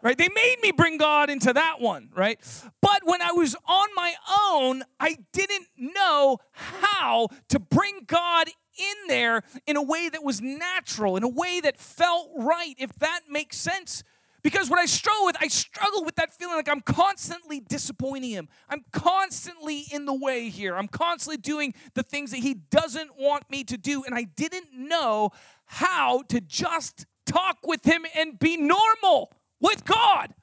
Right? 0.02 0.18
They 0.18 0.28
made 0.34 0.56
me 0.60 0.72
bring 0.72 0.98
God 0.98 1.30
into 1.30 1.52
that 1.52 1.80
one, 1.80 2.10
right? 2.14 2.40
But 2.80 3.02
when 3.04 3.22
I 3.22 3.30
was 3.30 3.54
on 3.66 3.88
my 3.94 4.14
own, 4.50 4.82
I 4.98 5.16
didn't 5.32 5.68
know 5.76 6.38
how 6.50 7.28
to 7.50 7.60
bring 7.60 8.00
God 8.06 8.48
in 8.76 9.08
there 9.08 9.42
in 9.64 9.76
a 9.76 9.82
way 9.82 10.08
that 10.08 10.24
was 10.24 10.40
natural, 10.40 11.16
in 11.16 11.22
a 11.22 11.28
way 11.28 11.60
that 11.60 11.78
felt 11.78 12.30
right, 12.36 12.74
if 12.78 12.92
that 12.94 13.20
makes 13.28 13.58
sense. 13.58 14.02
Because 14.42 14.68
what 14.68 14.80
I 14.80 14.86
struggle 14.86 15.24
with, 15.26 15.36
I 15.40 15.46
struggle 15.46 16.04
with 16.04 16.16
that 16.16 16.34
feeling 16.34 16.56
like 16.56 16.68
I'm 16.68 16.80
constantly 16.80 17.60
disappointing 17.60 18.30
him. 18.30 18.48
I'm 18.68 18.84
constantly 18.90 19.84
in 19.92 20.04
the 20.04 20.14
way 20.14 20.48
here. 20.48 20.74
I'm 20.74 20.88
constantly 20.88 21.36
doing 21.36 21.74
the 21.94 22.02
things 22.02 22.32
that 22.32 22.38
he 22.38 22.54
doesn't 22.54 23.16
want 23.16 23.48
me 23.50 23.62
to 23.64 23.78
do. 23.78 24.02
And 24.02 24.16
I 24.16 24.24
didn't 24.24 24.66
know 24.72 25.30
how 25.66 26.22
to 26.22 26.40
just 26.40 27.06
talk 27.24 27.58
with 27.64 27.84
him 27.84 28.04
and 28.16 28.36
be 28.36 28.56
normal 28.56 29.32
with 29.62 29.84
God. 29.84 30.34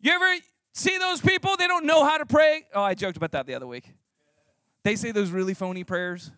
You 0.00 0.12
ever 0.12 0.36
see 0.72 0.98
those 0.98 1.20
people? 1.20 1.56
They 1.56 1.66
don't 1.66 1.86
know 1.86 2.04
how 2.04 2.18
to 2.18 2.26
pray. 2.26 2.66
Oh, 2.74 2.82
I 2.82 2.94
joked 2.94 3.16
about 3.16 3.32
that 3.32 3.46
the 3.46 3.54
other 3.54 3.66
week. 3.66 3.90
They 4.84 4.96
say 4.96 5.10
those 5.10 5.30
really 5.30 5.54
phony 5.54 5.82
prayers, 5.82 6.30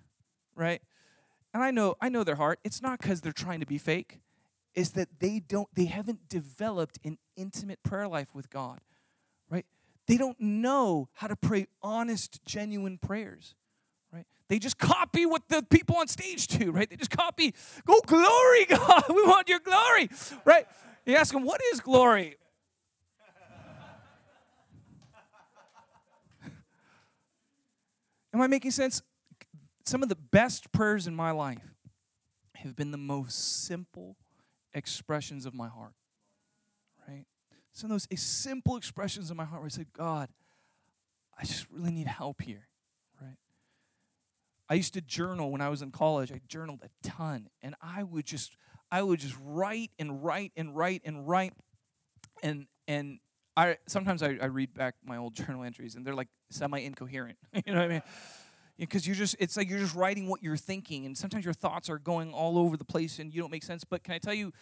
right? 0.54 0.80
And 1.52 1.62
I 1.62 1.72
know, 1.72 1.96
I 2.00 2.08
know 2.08 2.22
their 2.22 2.36
heart. 2.36 2.60
It's 2.64 2.80
not 2.80 3.00
because 3.00 3.20
they're 3.20 3.32
trying 3.32 3.60
to 3.60 3.66
be 3.66 3.76
fake 3.76 4.20
is 4.76 4.90
that 4.90 5.08
they 5.18 5.40
don't 5.40 5.68
they 5.74 5.86
haven't 5.86 6.28
developed 6.28 6.98
an 7.02 7.18
intimate 7.34 7.82
prayer 7.82 8.06
life 8.06 8.34
with 8.34 8.50
God. 8.50 8.80
Right? 9.50 9.64
They 10.06 10.18
don't 10.18 10.38
know 10.38 11.08
how 11.14 11.26
to 11.26 11.34
pray 11.34 11.66
honest, 11.82 12.44
genuine 12.44 12.98
prayers. 12.98 13.54
Right? 14.12 14.26
They 14.48 14.58
just 14.58 14.78
copy 14.78 15.26
what 15.26 15.48
the 15.48 15.62
people 15.62 15.96
on 15.96 16.08
stage 16.08 16.46
do, 16.46 16.70
right? 16.70 16.88
They 16.88 16.96
just 16.96 17.10
copy, 17.10 17.52
"Go 17.86 17.94
oh, 17.96 18.00
glory, 18.06 18.64
God. 18.68 19.04
We 19.08 19.22
want 19.24 19.48
your 19.48 19.60
glory." 19.60 20.10
Right? 20.44 20.66
You 21.06 21.14
ask 21.14 21.32
them, 21.32 21.44
"What 21.44 21.60
is 21.72 21.80
glory?" 21.80 22.36
Am 28.34 28.42
I 28.42 28.48
making 28.48 28.72
sense? 28.72 29.00
Some 29.86 30.02
of 30.02 30.10
the 30.10 30.16
best 30.16 30.70
prayers 30.70 31.06
in 31.06 31.16
my 31.16 31.30
life 31.30 31.74
have 32.56 32.76
been 32.76 32.90
the 32.90 32.98
most 32.98 33.64
simple 33.64 34.18
expressions 34.74 35.46
of 35.46 35.54
my 35.54 35.68
heart. 35.68 35.94
Right? 37.08 37.24
Some 37.72 37.90
of 37.90 37.94
those 37.94 38.20
simple 38.20 38.76
expressions 38.76 39.30
of 39.30 39.38
my 39.38 39.44
heart 39.44 39.62
where 39.62 39.66
I 39.66 39.70
said, 39.70 39.92
God, 39.92 40.28
I 41.38 41.44
just 41.44 41.66
really 41.70 41.92
need 41.92 42.08
help 42.08 42.42
here. 42.42 42.68
Right? 43.22 43.38
I 44.68 44.74
used 44.74 44.92
to 44.94 45.00
journal 45.00 45.50
when 45.50 45.62
I 45.62 45.70
was 45.70 45.80
in 45.80 45.90
college. 45.90 46.30
I 46.30 46.40
journaled 46.46 46.80
a 46.82 46.90
ton. 47.06 47.48
And 47.62 47.74
I 47.80 48.02
would 48.02 48.26
just, 48.26 48.56
I 48.90 49.02
would 49.02 49.20
just 49.20 49.36
write 49.42 49.90
and 49.98 50.22
write 50.24 50.52
and 50.56 50.76
write 50.76 51.02
and 51.04 51.26
write. 51.28 51.52
And, 52.42 52.66
and 52.86 53.18
I, 53.56 53.78
sometimes 53.88 54.22
I, 54.22 54.38
I 54.40 54.46
read 54.46 54.74
back 54.74 54.94
my 55.04 55.16
old 55.16 55.34
journal 55.36 55.64
entries 55.64 55.94
and 55.94 56.06
they're 56.06 56.14
like 56.14 56.28
semi 56.50 56.78
incoherent. 56.78 57.38
you 57.66 57.72
know 57.72 57.80
what 57.80 57.84
I 57.84 57.88
mean? 57.88 58.02
because 58.78 59.06
you're 59.06 59.16
just 59.16 59.36
it's 59.38 59.56
like 59.56 59.68
you're 59.68 59.78
just 59.78 59.94
writing 59.94 60.28
what 60.28 60.42
you're 60.42 60.56
thinking 60.56 61.06
and 61.06 61.16
sometimes 61.16 61.44
your 61.44 61.54
thoughts 61.54 61.88
are 61.88 61.98
going 61.98 62.32
all 62.32 62.58
over 62.58 62.76
the 62.76 62.84
place 62.84 63.18
and 63.18 63.32
you 63.34 63.40
don't 63.40 63.50
make 63.50 63.62
sense 63.62 63.84
but 63.84 64.02
can 64.02 64.14
i 64.14 64.18
tell 64.18 64.34
you 64.34 64.52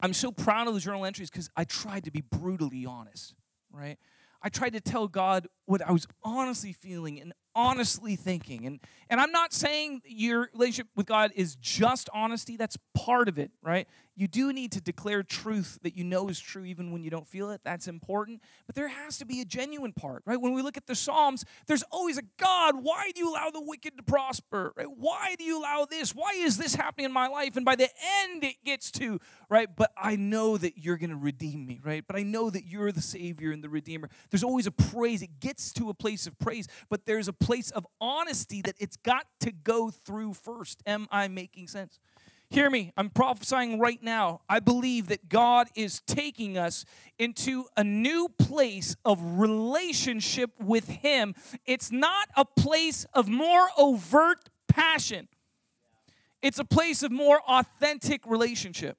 i'm 0.00 0.12
so 0.12 0.32
proud 0.32 0.68
of 0.68 0.74
the 0.74 0.80
journal 0.80 1.04
entries 1.04 1.30
because 1.30 1.48
i 1.56 1.64
tried 1.64 2.04
to 2.04 2.10
be 2.10 2.20
brutally 2.20 2.84
honest 2.84 3.34
right 3.70 3.98
i 4.42 4.48
tried 4.48 4.72
to 4.72 4.80
tell 4.80 5.06
god 5.06 5.46
what 5.66 5.82
i 5.82 5.92
was 5.92 6.06
honestly 6.24 6.72
feeling 6.72 7.20
and 7.20 7.32
honestly 7.54 8.16
thinking. 8.16 8.66
And, 8.66 8.80
and 9.10 9.20
I'm 9.20 9.32
not 9.32 9.52
saying 9.52 10.02
your 10.04 10.48
relationship 10.52 10.88
with 10.96 11.06
God 11.06 11.32
is 11.34 11.56
just 11.56 12.08
honesty, 12.12 12.56
that's 12.56 12.78
part 12.94 13.28
of 13.28 13.38
it, 13.38 13.50
right? 13.62 13.86
You 14.14 14.28
do 14.28 14.52
need 14.52 14.72
to 14.72 14.80
declare 14.80 15.22
truth 15.22 15.78
that 15.82 15.96
you 15.96 16.04
know 16.04 16.28
is 16.28 16.38
true 16.38 16.64
even 16.64 16.92
when 16.92 17.02
you 17.02 17.08
don't 17.08 17.26
feel 17.26 17.50
it. 17.50 17.62
That's 17.64 17.88
important. 17.88 18.42
But 18.66 18.74
there 18.74 18.88
has 18.88 19.16
to 19.18 19.24
be 19.24 19.40
a 19.40 19.44
genuine 19.44 19.92
part, 19.92 20.22
right? 20.26 20.40
When 20.40 20.52
we 20.52 20.60
look 20.60 20.76
at 20.76 20.86
the 20.86 20.94
Psalms, 20.94 21.44
there's 21.66 21.82
always 21.90 22.18
a 22.18 22.22
God, 22.38 22.76
why 22.82 23.10
do 23.14 23.20
you 23.20 23.30
allow 23.30 23.50
the 23.50 23.62
wicked 23.62 23.96
to 23.96 24.02
prosper? 24.02 24.74
Right? 24.76 24.86
Why 24.86 25.34
do 25.38 25.44
you 25.44 25.58
allow 25.58 25.86
this? 25.86 26.14
Why 26.14 26.32
is 26.36 26.58
this 26.58 26.74
happening 26.74 27.06
in 27.06 27.12
my 27.12 27.26
life? 27.26 27.56
And 27.56 27.64
by 27.64 27.74
the 27.74 27.88
end, 28.22 28.44
it 28.44 28.56
gets 28.64 28.90
to, 28.92 29.18
right? 29.48 29.68
But 29.74 29.92
I 29.96 30.16
know 30.16 30.58
that 30.58 30.76
you're 30.76 30.98
going 30.98 31.10
to 31.10 31.16
redeem 31.16 31.66
me, 31.66 31.80
right? 31.82 32.04
But 32.06 32.16
I 32.16 32.22
know 32.22 32.50
that 32.50 32.66
you're 32.66 32.92
the 32.92 33.00
Savior 33.00 33.50
and 33.50 33.64
the 33.64 33.70
Redeemer. 33.70 34.10
There's 34.30 34.44
always 34.44 34.66
a 34.66 34.72
praise. 34.72 35.22
It 35.22 35.40
gets 35.40 35.72
to 35.74 35.88
a 35.88 35.94
place 35.94 36.26
of 36.26 36.38
praise, 36.38 36.68
but 36.90 37.06
there's 37.06 37.28
a 37.28 37.32
place 37.32 37.70
of 37.70 37.86
honesty 38.00 38.60
that 38.62 38.76
it's 38.78 38.96
got 38.96 39.26
to 39.40 39.52
go 39.52 39.90
through 39.90 40.34
first. 40.34 40.82
Am 40.86 41.08
I 41.10 41.28
making 41.28 41.68
sense? 41.68 41.98
Hear 42.52 42.68
me, 42.68 42.92
I'm 42.98 43.08
prophesying 43.08 43.78
right 43.78 44.02
now. 44.02 44.42
I 44.46 44.60
believe 44.60 45.08
that 45.08 45.30
God 45.30 45.68
is 45.74 46.02
taking 46.02 46.58
us 46.58 46.84
into 47.18 47.64
a 47.78 47.82
new 47.82 48.28
place 48.28 48.94
of 49.06 49.40
relationship 49.40 50.50
with 50.60 50.86
Him. 50.86 51.34
It's 51.64 51.90
not 51.90 52.28
a 52.36 52.44
place 52.44 53.06
of 53.14 53.26
more 53.26 53.68
overt 53.78 54.50
passion, 54.68 55.28
it's 56.42 56.58
a 56.58 56.64
place 56.64 57.02
of 57.02 57.10
more 57.10 57.40
authentic 57.48 58.20
relationship. 58.26 58.98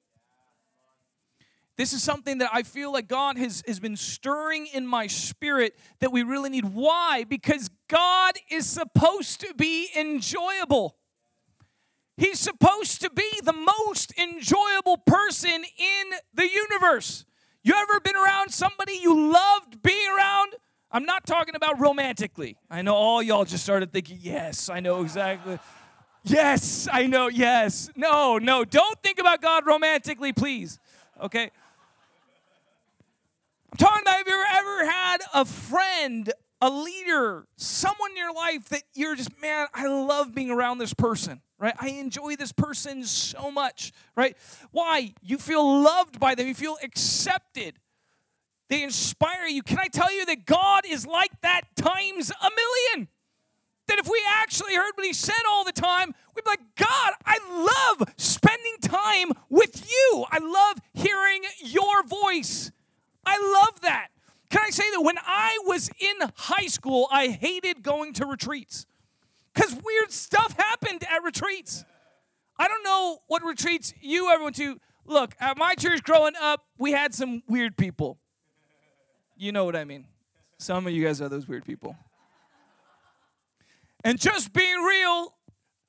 This 1.76 1.92
is 1.92 2.02
something 2.02 2.38
that 2.38 2.50
I 2.52 2.64
feel 2.64 2.92
like 2.92 3.06
God 3.06 3.38
has, 3.38 3.62
has 3.68 3.78
been 3.78 3.96
stirring 3.96 4.66
in 4.66 4.84
my 4.84 5.06
spirit 5.06 5.78
that 6.00 6.10
we 6.10 6.24
really 6.24 6.50
need. 6.50 6.64
Why? 6.64 7.22
Because 7.22 7.70
God 7.86 8.34
is 8.50 8.66
supposed 8.66 9.40
to 9.42 9.54
be 9.54 9.90
enjoyable. 9.96 10.96
He's 12.16 12.38
supposed 12.38 13.00
to 13.00 13.10
be 13.10 13.28
the 13.42 13.52
most 13.52 14.12
enjoyable 14.18 14.98
person 14.98 15.50
in 15.50 16.04
the 16.32 16.48
universe. 16.48 17.24
You 17.62 17.74
ever 17.74 17.98
been 18.00 18.14
around 18.14 18.50
somebody 18.50 18.98
you 19.02 19.32
loved 19.32 19.82
being 19.82 20.08
around? 20.16 20.54
I'm 20.92 21.04
not 21.04 21.26
talking 21.26 21.56
about 21.56 21.80
romantically. 21.80 22.56
I 22.70 22.82
know 22.82 22.94
all 22.94 23.20
y'all 23.20 23.44
just 23.44 23.64
started 23.64 23.92
thinking, 23.92 24.18
yes, 24.20 24.68
I 24.68 24.78
know 24.78 25.02
exactly. 25.02 25.58
Yes, 26.22 26.88
I 26.90 27.06
know, 27.06 27.28
yes. 27.28 27.90
No, 27.96 28.38
no, 28.38 28.64
don't 28.64 29.02
think 29.02 29.18
about 29.18 29.42
God 29.42 29.66
romantically, 29.66 30.32
please. 30.32 30.78
Okay? 31.20 31.50
I'm 33.72 33.76
talking 33.76 34.02
about 34.02 34.18
have 34.18 34.28
you 34.28 34.44
ever 34.52 34.90
had 34.90 35.16
a 35.34 35.44
friend, 35.44 36.32
a 36.60 36.70
leader, 36.70 37.46
someone 37.56 38.12
in 38.12 38.16
your 38.16 38.32
life 38.32 38.68
that 38.70 38.82
you're 38.94 39.14
just, 39.16 39.30
man, 39.40 39.66
I 39.74 39.86
love 39.86 40.34
being 40.34 40.50
around 40.50 40.78
this 40.78 40.94
person, 40.94 41.42
right? 41.58 41.74
I 41.78 41.88
enjoy 41.90 42.36
this 42.36 42.52
person 42.52 43.04
so 43.04 43.50
much, 43.50 43.92
right? 44.16 44.36
Why? 44.70 45.12
You 45.22 45.38
feel 45.38 45.82
loved 45.82 46.18
by 46.18 46.34
them, 46.34 46.46
you 46.46 46.54
feel 46.54 46.78
accepted. 46.82 47.78
They 48.70 48.82
inspire 48.82 49.46
you. 49.46 49.62
Can 49.62 49.78
I 49.78 49.88
tell 49.88 50.12
you 50.12 50.24
that 50.26 50.46
God 50.46 50.84
is 50.88 51.06
like 51.06 51.38
that 51.42 51.62
times 51.76 52.30
a 52.30 52.50
million? 52.50 53.08
That 53.88 53.98
if 53.98 54.08
we 54.08 54.22
actually 54.26 54.74
heard 54.74 54.92
what 54.94 55.06
he 55.06 55.12
said 55.12 55.34
all 55.46 55.64
the 55.64 55.72
time, 55.72 56.14
we'd 56.34 56.44
be 56.44 56.50
like, 56.50 56.74
God, 56.76 57.12
I 57.26 57.38
love 57.98 58.08
spending 58.16 58.76
time 58.80 59.32
with 59.50 59.86
you. 59.90 60.24
I 60.30 60.38
love 60.38 60.78
hearing 60.94 61.42
your 61.62 62.02
voice. 62.04 62.70
I 63.26 63.36
love 63.36 63.82
that. 63.82 64.08
Can 64.54 64.62
I 64.64 64.70
say 64.70 64.88
that 64.92 65.00
when 65.00 65.18
I 65.18 65.58
was 65.66 65.90
in 65.98 66.28
high 66.36 66.68
school, 66.68 67.08
I 67.10 67.26
hated 67.26 67.82
going 67.82 68.12
to 68.12 68.24
retreats 68.24 68.86
because 69.52 69.74
weird 69.74 70.12
stuff 70.12 70.54
happened 70.56 71.02
at 71.10 71.24
retreats. 71.24 71.84
I 72.56 72.68
don't 72.68 72.84
know 72.84 73.18
what 73.26 73.42
retreats 73.42 73.92
you 74.00 74.30
ever 74.30 74.44
went 74.44 74.54
to. 74.54 74.78
Look, 75.06 75.34
at 75.40 75.58
my 75.58 75.74
church 75.74 76.04
growing 76.04 76.34
up, 76.40 76.64
we 76.78 76.92
had 76.92 77.12
some 77.12 77.42
weird 77.48 77.76
people. 77.76 78.16
You 79.36 79.50
know 79.50 79.64
what 79.64 79.74
I 79.74 79.82
mean. 79.82 80.06
Some 80.58 80.86
of 80.86 80.92
you 80.92 81.04
guys 81.04 81.20
are 81.20 81.28
those 81.28 81.48
weird 81.48 81.64
people. 81.64 81.96
And 84.04 84.20
just 84.20 84.52
being 84.52 84.76
real, 84.76 85.34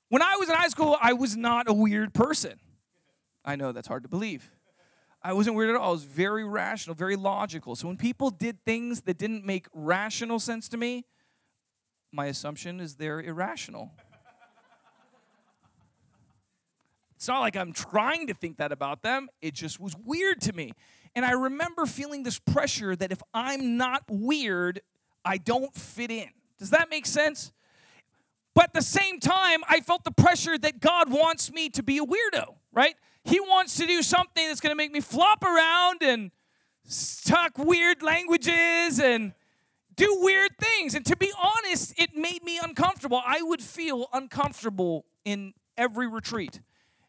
when 0.10 0.24
I 0.24 0.38
was 0.38 0.50
in 0.50 0.56
high 0.56 0.70
school, 0.70 0.98
I 1.00 1.14
was 1.14 1.38
not 1.38 1.70
a 1.70 1.74
weird 1.74 2.16
person. 2.16 2.60
I 3.46 3.58
know 3.58 3.74
that's 3.74 3.88
hard 3.88 4.02
to 4.02 4.10
believe. 4.10 4.50
I 5.26 5.34
wasn't 5.34 5.56
weird 5.56 5.72
at 5.72 5.76
all. 5.76 5.90
I 5.90 5.92
was 5.92 6.04
very 6.04 6.44
rational, 6.44 6.96
very 6.96 7.16
logical. 7.16 7.76
So 7.76 7.88
when 7.88 7.98
people 7.98 8.30
did 8.30 8.64
things 8.64 9.02
that 9.02 9.18
didn't 9.18 9.44
make 9.44 9.66
rational 9.74 10.38
sense 10.38 10.70
to 10.70 10.78
me, 10.78 11.04
my 12.12 12.28
assumption 12.28 12.80
is 12.80 12.98
they're 12.98 13.22
irrational. 13.22 13.92
it's 17.16 17.28
not 17.28 17.40
like 17.40 17.56
I'm 17.56 17.74
trying 17.74 18.28
to 18.28 18.36
think 18.36 18.58
that 18.58 18.72
about 18.72 19.02
them, 19.02 19.30
it 19.42 19.56
just 19.56 19.80
was 19.80 19.96
weird 20.06 20.42
to 20.42 20.54
me. 20.54 20.74
And 21.16 21.26
I 21.26 21.32
remember 21.32 21.88
feeling 21.88 22.22
this 22.22 22.38
pressure 22.38 22.96
that 22.96 23.12
if 23.12 23.24
I'm 23.34 23.78
not 23.78 24.04
weird, 24.08 24.82
I 25.26 25.40
don't 25.40 25.74
fit 25.74 26.12
in. 26.12 26.30
Does 26.60 26.70
that 26.70 26.92
make 26.92 27.08
sense? 27.08 27.52
But 28.54 28.66
at 28.66 28.74
the 28.76 28.84
same 28.84 29.20
time, 29.20 29.64
I 29.68 29.80
felt 29.80 30.04
the 30.04 30.12
pressure 30.12 30.56
that 30.56 30.80
God 30.80 31.12
wants 31.12 31.52
me 31.52 31.70
to 31.70 31.82
be 31.82 31.98
a 31.98 32.06
weirdo, 32.06 32.58
right? 32.72 32.96
He 33.26 33.40
wants 33.40 33.76
to 33.78 33.88
do 33.88 34.02
something 34.04 34.48
that's 34.48 34.62
going 34.62 34.72
to 34.72 34.78
make 34.78 34.92
me 34.92 35.02
flop 35.02 35.44
around 35.44 36.04
and 36.04 36.32
talk 37.26 37.58
weird 37.58 38.04
languages 38.04 39.00
and 39.00 39.34
do 39.96 40.20
weird 40.22 40.52
things. 40.60 40.94
And 40.94 41.04
to 41.08 41.16
be 41.16 41.32
honest, 41.42 42.00
it 42.00 42.16
made 42.16 42.44
me 42.44 42.60
uncomfortable. 42.62 43.22
I 43.26 43.42
would 43.42 43.62
feel 43.62 44.08
uncomfortable 44.14 45.06
in 45.24 45.54
every 45.76 46.08
retreat. 46.08 46.62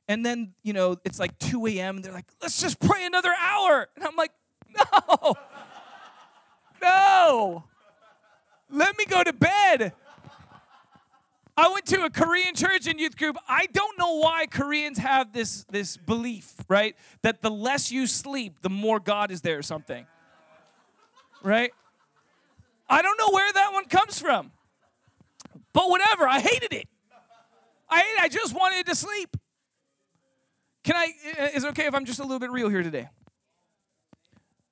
And 0.09 0.25
then, 0.25 0.55
you 0.63 0.73
know, 0.73 0.97
it's 1.05 1.19
like 1.19 1.39
2 1.39 1.67
a.m. 1.67 2.01
They're 2.01 2.13
like, 2.13 2.27
let's 2.41 2.61
just 2.61 2.81
pray 2.81 3.05
another 3.05 3.33
hour. 3.39 3.89
And 3.97 4.05
I'm 4.05 4.17
like, 4.17 4.33
no, 4.75 5.35
no, 6.83 7.65
let 8.71 8.97
me 8.97 9.05
go 9.05 9.23
to 9.23 9.33
bed. 9.33 9.93
I 11.57 11.69
went 11.69 11.87
to 11.87 12.05
a 12.05 12.11
Korean 12.11 12.55
church 12.55 12.87
and 12.87 13.01
youth 13.01 13.17
group. 13.17 13.37
I 13.49 13.67
don't 13.73 13.99
know 13.99 14.19
why 14.19 14.47
Koreans 14.47 14.99
have 14.99 15.33
this, 15.33 15.65
this 15.71 15.97
belief, 15.97 16.55
right? 16.69 16.95
That 17.23 17.41
the 17.41 17.51
less 17.51 17.91
you 17.91 18.07
sleep, 18.07 18.61
the 18.61 18.69
more 18.69 19.01
God 19.01 19.31
is 19.31 19.41
there 19.41 19.59
or 19.59 19.63
something. 19.63 20.07
Right? 21.43 21.73
I 22.89 23.01
don't 23.01 23.19
know 23.19 23.31
where 23.31 23.51
that 23.53 23.73
one 23.73 23.87
comes 23.87 24.21
from. 24.21 24.53
But 25.73 25.89
whatever, 25.89 26.29
I 26.29 26.41
hated 26.41 26.73
it. 26.73 26.89
I 27.89 28.01
hated, 28.01 28.21
I 28.21 28.29
just 28.29 28.55
wanted 28.55 28.87
to 28.87 28.95
sleep. 28.95 29.37
Can 30.85 30.95
I 30.95 31.09
is 31.55 31.65
it 31.65 31.69
okay 31.71 31.87
if 31.87 31.95
I'm 31.95 32.05
just 32.05 32.21
a 32.21 32.23
little 32.23 32.39
bit 32.39 32.51
real 32.51 32.69
here 32.69 32.83
today? 32.83 33.09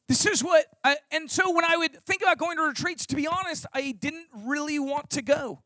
This 0.06 0.26
is 0.26 0.44
what 0.44 0.64
I, 0.84 0.96
and 1.10 1.28
so 1.30 1.52
when 1.52 1.64
I 1.64 1.76
would 1.76 2.04
think 2.04 2.22
about 2.22 2.38
going 2.38 2.56
to 2.56 2.62
retreats 2.62 3.04
to 3.06 3.16
be 3.16 3.26
honest, 3.26 3.66
I 3.72 3.92
didn't 3.98 4.28
really 4.32 4.78
want 4.78 5.10
to 5.10 5.22
go. 5.22 5.63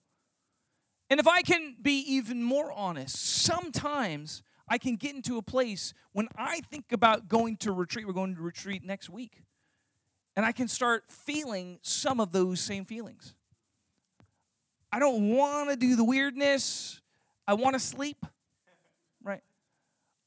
And 1.10 1.20
if 1.20 1.26
I 1.26 1.42
can 1.42 1.76
be 1.80 2.00
even 2.00 2.42
more 2.42 2.70
honest, 2.72 3.16
sometimes 3.16 4.42
I 4.68 4.78
can 4.78 4.96
get 4.96 5.14
into 5.14 5.38
a 5.38 5.42
place 5.42 5.94
when 6.12 6.28
I 6.36 6.60
think 6.70 6.92
about 6.92 7.28
going 7.28 7.56
to 7.58 7.72
retreat, 7.72 8.06
we're 8.06 8.12
going 8.12 8.36
to 8.36 8.42
retreat 8.42 8.84
next 8.84 9.08
week, 9.08 9.42
and 10.36 10.44
I 10.44 10.52
can 10.52 10.68
start 10.68 11.04
feeling 11.08 11.78
some 11.82 12.20
of 12.20 12.32
those 12.32 12.60
same 12.60 12.84
feelings. 12.84 13.34
I 14.92 14.98
don't 14.98 15.34
want 15.34 15.70
to 15.70 15.76
do 15.76 15.96
the 15.96 16.04
weirdness. 16.04 17.00
I 17.46 17.54
want 17.54 17.74
to 17.74 17.80
sleep, 17.80 18.24
right? 19.22 19.42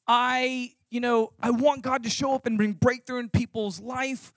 I, 0.08 0.72
you 0.90 1.00
know, 1.00 1.34
I 1.40 1.52
want 1.52 1.84
God 1.84 2.04
to 2.04 2.10
show 2.10 2.34
up 2.34 2.48
and 2.48 2.58
bring 2.58 2.74
breakthrough 2.74 3.20
in 3.20 3.30
people's 3.30 3.80
life, 3.80 4.34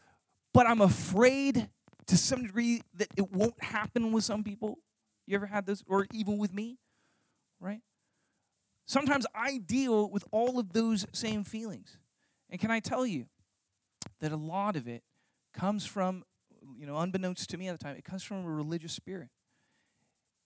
but 0.52 0.66
I'm 0.66 0.83
afraid 0.83 1.68
to 2.07 2.16
some 2.16 2.42
degree 2.42 2.83
that 2.94 3.09
it 3.16 3.33
won't 3.33 3.62
happen 3.62 4.12
with 4.12 4.24
some 4.24 4.44
people. 4.44 4.78
You 5.27 5.35
ever 5.37 5.47
had 5.47 5.67
those, 5.67 5.83
Or 5.87 6.07
even 6.13 6.39
with 6.39 6.53
me, 6.53 6.79
right? 7.61 7.81
Sometimes 8.87 9.27
I 9.35 9.59
deal 9.59 10.11
with 10.11 10.25
all 10.31 10.59
of 10.59 10.73
those 10.73 11.07
same 11.13 11.45
feelings. 11.45 11.99
And 12.51 12.61
can 12.61 12.71
I 12.71 12.81
tell 12.81 13.07
you 13.07 13.27
that 14.21 14.33
a 14.33 14.37
lot 14.37 14.77
of 14.77 14.87
it 14.87 15.03
comes 15.55 15.87
from, 15.87 16.25
you 16.77 16.87
know, 16.87 16.97
unbeknownst 16.99 17.49
to 17.51 17.57
me 17.57 17.69
at 17.69 17.79
the 17.79 17.83
time, 17.83 17.97
it 17.97 18.05
comes 18.05 18.23
from 18.23 18.45
a 18.45 18.51
religious 18.51 18.93
spirit. 18.93 19.31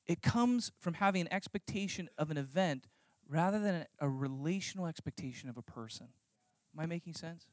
It 0.07 0.23
comes 0.23 0.73
from 0.79 0.95
having 0.95 1.23
an 1.23 1.33
expectation 1.33 2.09
of 2.17 2.31
an 2.31 2.39
event 2.39 2.87
rather 3.29 3.59
than 3.59 3.85
a 4.01 4.09
relational 4.09 4.87
expectation 4.87 5.49
of 5.49 5.57
a 5.57 5.63
person. 5.63 6.09
Am 6.75 6.81
I 6.81 6.87
making 6.87 7.15
sense? 7.15 7.47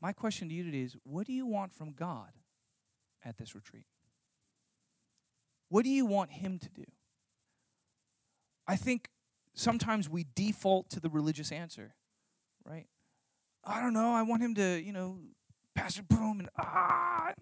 My 0.00 0.12
question 0.12 0.48
to 0.48 0.54
you 0.54 0.64
today 0.64 0.82
is 0.82 0.96
what 1.04 1.26
do 1.26 1.32
you 1.32 1.46
want 1.46 1.72
from 1.72 1.92
God 1.92 2.32
at 3.24 3.36
this 3.36 3.54
retreat? 3.54 3.86
What 5.68 5.84
do 5.84 5.90
you 5.90 6.06
want 6.06 6.32
Him 6.32 6.58
to 6.58 6.68
do? 6.68 6.84
I 8.66 8.76
think 8.76 9.08
sometimes 9.54 10.08
we 10.08 10.26
default 10.34 10.90
to 10.90 11.00
the 11.00 11.10
religious 11.10 11.52
answer, 11.52 11.94
right? 12.64 12.86
I 13.64 13.80
don't 13.80 13.92
know. 13.92 14.12
I 14.12 14.22
want 14.22 14.42
Him 14.42 14.54
to, 14.54 14.80
you 14.82 14.92
know, 14.92 15.18
Pastor 15.74 16.02
Boom 16.02 16.40
and 16.40 16.48
ah. 16.58 17.32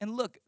And 0.00 0.16
look, 0.16 0.38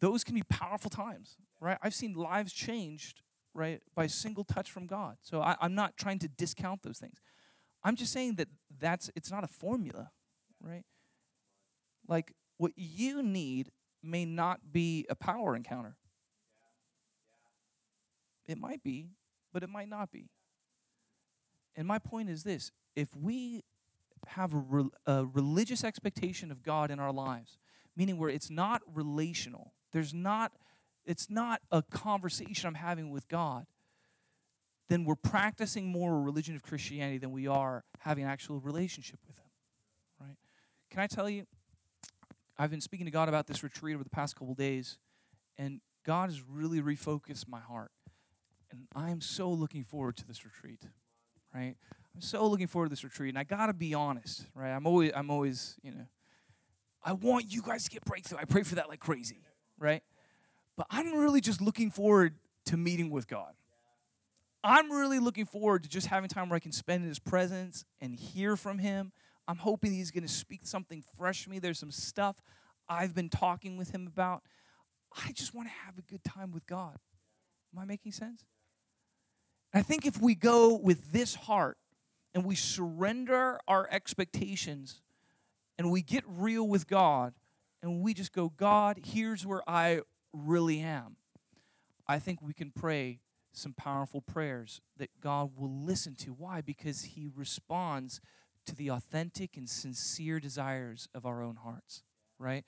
those 0.00 0.24
can 0.24 0.34
be 0.34 0.42
powerful 0.48 0.90
times, 0.90 1.36
right? 1.60 1.78
I've 1.82 1.94
seen 1.94 2.14
lives 2.14 2.52
changed, 2.52 3.22
right, 3.54 3.80
by 3.94 4.04
a 4.04 4.08
single 4.08 4.44
touch 4.44 4.70
from 4.70 4.86
God. 4.86 5.16
So 5.22 5.40
I, 5.40 5.56
I'm 5.60 5.74
not 5.74 5.96
trying 5.96 6.18
to 6.20 6.28
discount 6.28 6.82
those 6.82 6.98
things. 6.98 7.18
I'm 7.82 7.96
just 7.96 8.12
saying 8.12 8.36
that 8.36 8.48
that's 8.78 9.10
it's 9.14 9.30
not 9.30 9.44
a 9.44 9.48
formula, 9.48 10.10
right? 10.60 10.84
Like 12.08 12.32
what 12.58 12.72
you 12.76 13.22
need 13.22 13.70
may 14.06 14.24
not 14.24 14.72
be 14.72 15.06
a 15.08 15.14
power 15.14 15.56
encounter. 15.56 15.96
It 18.46 18.58
might 18.58 18.82
be, 18.82 19.10
but 19.52 19.62
it 19.62 19.68
might 19.68 19.88
not 19.88 20.10
be. 20.10 20.30
And 21.74 21.86
my 21.86 21.98
point 21.98 22.30
is 22.30 22.44
this 22.44 22.72
if 22.94 23.14
we 23.14 23.62
have 24.28 24.54
a, 24.54 24.58
re- 24.58 24.90
a 25.06 25.26
religious 25.26 25.84
expectation 25.84 26.50
of 26.50 26.62
God 26.62 26.90
in 26.90 26.98
our 26.98 27.12
lives, 27.12 27.58
meaning 27.96 28.18
where 28.18 28.30
it's 28.30 28.50
not 28.50 28.82
relational, 28.92 29.72
there's 29.92 30.14
not, 30.14 30.52
it's 31.04 31.28
not 31.28 31.60
a 31.70 31.82
conversation 31.82 32.66
I'm 32.66 32.74
having 32.74 33.10
with 33.10 33.28
God, 33.28 33.66
then 34.88 35.04
we're 35.04 35.16
practicing 35.16 35.86
more 35.86 36.14
a 36.14 36.20
religion 36.20 36.54
of 36.54 36.62
Christianity 36.62 37.18
than 37.18 37.32
we 37.32 37.46
are 37.46 37.84
having 38.00 38.24
an 38.24 38.30
actual 38.30 38.60
relationship 38.60 39.18
with 39.26 39.36
Him. 39.36 39.50
Right? 40.20 40.36
Can 40.90 41.00
I 41.00 41.06
tell 41.06 41.28
you? 41.28 41.46
I've 42.58 42.70
been 42.70 42.80
speaking 42.80 43.06
to 43.06 43.12
God 43.12 43.28
about 43.28 43.46
this 43.46 43.62
retreat 43.62 43.94
over 43.94 44.04
the 44.04 44.10
past 44.10 44.36
couple 44.36 44.54
days, 44.54 44.98
and 45.58 45.80
God 46.04 46.30
has 46.30 46.42
really 46.42 46.80
refocused 46.80 47.48
my 47.48 47.60
heart. 47.60 47.90
And 48.70 48.86
I 48.94 49.10
am 49.10 49.20
so 49.20 49.50
looking 49.50 49.84
forward 49.84 50.16
to 50.16 50.26
this 50.26 50.44
retreat. 50.44 50.82
Right? 51.54 51.76
I'm 52.14 52.20
so 52.20 52.46
looking 52.46 52.66
forward 52.66 52.86
to 52.86 52.90
this 52.90 53.04
retreat. 53.04 53.30
And 53.30 53.38
I 53.38 53.44
gotta 53.44 53.72
be 53.72 53.94
honest, 53.94 54.46
right? 54.54 54.70
I'm 54.70 54.86
always 54.86 55.12
I'm 55.14 55.30
always, 55.30 55.76
you 55.82 55.92
know, 55.92 56.06
I 57.04 57.12
want 57.12 57.46
you 57.48 57.62
guys 57.62 57.84
to 57.84 57.90
get 57.90 58.04
breakthrough. 58.04 58.38
I 58.38 58.44
pray 58.44 58.62
for 58.62 58.74
that 58.76 58.88
like 58.88 59.00
crazy, 59.00 59.42
right? 59.78 60.02
But 60.76 60.86
I'm 60.90 61.14
really 61.14 61.40
just 61.40 61.60
looking 61.60 61.90
forward 61.90 62.34
to 62.66 62.76
meeting 62.76 63.10
with 63.10 63.28
God. 63.28 63.52
I'm 64.64 64.90
really 64.90 65.20
looking 65.20 65.46
forward 65.46 65.84
to 65.84 65.88
just 65.88 66.08
having 66.08 66.28
time 66.28 66.48
where 66.48 66.56
I 66.56 66.60
can 66.60 66.72
spend 66.72 67.04
in 67.04 67.08
His 67.08 67.20
presence 67.20 67.84
and 68.00 68.14
hear 68.14 68.56
from 68.56 68.78
Him. 68.78 69.12
I'm 69.48 69.56
hoping 69.56 69.92
He's 69.92 70.10
going 70.10 70.26
to 70.26 70.32
speak 70.32 70.66
something 70.66 71.02
fresh 71.16 71.44
to 71.44 71.50
me. 71.50 71.58
There's 71.58 71.78
some 71.78 71.90
stuff 71.90 72.40
I've 72.88 73.14
been 73.14 73.28
talking 73.28 73.76
with 73.76 73.90
Him 73.90 74.06
about. 74.06 74.42
I 75.24 75.32
just 75.32 75.54
want 75.54 75.68
to 75.68 75.74
have 75.86 75.98
a 75.98 76.02
good 76.02 76.24
time 76.24 76.52
with 76.52 76.66
God. 76.66 76.98
Am 77.74 77.82
I 77.82 77.84
making 77.84 78.12
sense? 78.12 78.44
I 79.72 79.82
think 79.82 80.06
if 80.06 80.20
we 80.20 80.34
go 80.34 80.74
with 80.76 81.12
this 81.12 81.34
heart 81.34 81.78
and 82.34 82.44
we 82.44 82.54
surrender 82.54 83.60
our 83.68 83.88
expectations 83.90 85.02
and 85.78 85.90
we 85.90 86.02
get 86.02 86.24
real 86.26 86.66
with 86.66 86.86
God 86.86 87.34
and 87.82 88.00
we 88.00 88.14
just 88.14 88.32
go, 88.32 88.48
God, 88.48 88.98
here's 89.04 89.44
where 89.44 89.68
I 89.68 90.00
really 90.32 90.80
am, 90.80 91.16
I 92.06 92.18
think 92.18 92.40
we 92.40 92.52
can 92.52 92.70
pray 92.70 93.20
some 93.52 93.72
powerful 93.72 94.20
prayers 94.20 94.80
that 94.98 95.10
God 95.20 95.50
will 95.56 95.84
listen 95.84 96.14
to. 96.16 96.30
Why? 96.30 96.60
Because 96.60 97.02
He 97.02 97.28
responds 97.34 98.20
to 98.66 98.74
the 98.74 98.90
authentic 98.90 99.56
and 99.56 99.68
sincere 99.68 100.40
desires 100.40 101.08
of 101.14 101.26
our 101.26 101.42
own 101.42 101.56
hearts, 101.56 102.02
right? 102.38 102.64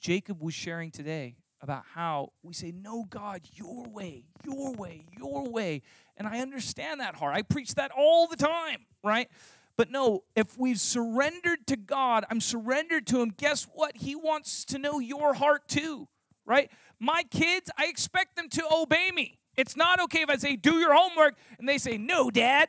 Jacob 0.00 0.42
was 0.42 0.54
sharing 0.54 0.90
today 0.90 1.36
about 1.60 1.84
how 1.94 2.32
we 2.42 2.52
say, 2.52 2.72
No, 2.72 3.04
God, 3.08 3.42
your 3.54 3.84
way, 3.88 4.24
your 4.44 4.74
way, 4.74 5.06
your 5.18 5.48
way. 5.48 5.82
And 6.16 6.28
I 6.28 6.40
understand 6.40 7.00
that 7.00 7.16
heart. 7.16 7.34
I 7.34 7.42
preach 7.42 7.74
that 7.76 7.90
all 7.96 8.26
the 8.26 8.36
time, 8.36 8.86
right? 9.02 9.28
But 9.76 9.90
no, 9.90 10.24
if 10.36 10.58
we've 10.58 10.78
surrendered 10.78 11.66
to 11.68 11.76
God, 11.76 12.24
I'm 12.30 12.40
surrendered 12.40 13.06
to 13.08 13.20
Him, 13.20 13.32
guess 13.36 13.66
what? 13.72 13.96
He 13.96 14.14
wants 14.14 14.64
to 14.66 14.78
know 14.78 14.98
your 15.00 15.34
heart 15.34 15.66
too, 15.68 16.06
right? 16.46 16.70
My 17.00 17.24
kids, 17.30 17.70
I 17.76 17.86
expect 17.86 18.36
them 18.36 18.48
to 18.50 18.64
obey 18.72 19.10
me. 19.10 19.38
It's 19.56 19.76
not 19.76 20.00
okay 20.02 20.22
if 20.22 20.30
I 20.30 20.36
say, 20.36 20.56
do 20.56 20.74
your 20.74 20.94
homework, 20.94 21.36
and 21.58 21.68
they 21.68 21.78
say, 21.78 21.96
no, 21.96 22.30
dad. 22.30 22.68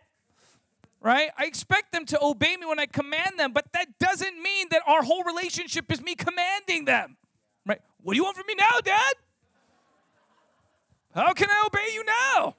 Right? 1.06 1.30
I 1.38 1.46
expect 1.46 1.91
them 1.91 2.04
to 2.08 2.20
obey 2.20 2.58
me 2.58 2.65
when 2.65 2.80
I 2.80 2.88
command 2.88 3.38
them, 3.38 3.54
but 3.54 3.72
that 3.74 4.00
doesn't 4.00 4.41
mean 4.41 4.70
that 4.72 4.82
our 4.88 5.04
whole 5.04 5.24
relationship 5.24 5.91
is 5.91 6.02
me 6.02 6.15
commanding 6.15 6.86
them. 6.86 7.15
Right? 7.63 7.80
What 8.02 8.13
do 8.13 8.18
you 8.18 8.24
want 8.24 8.36
from 8.36 8.48
me 8.48 8.56
now, 8.56 8.80
dad? 8.84 9.13
How 11.13 11.32
can 11.34 11.48
I 11.48 11.63
obey 11.68 11.94
you 11.94 12.04
now? 12.06 12.56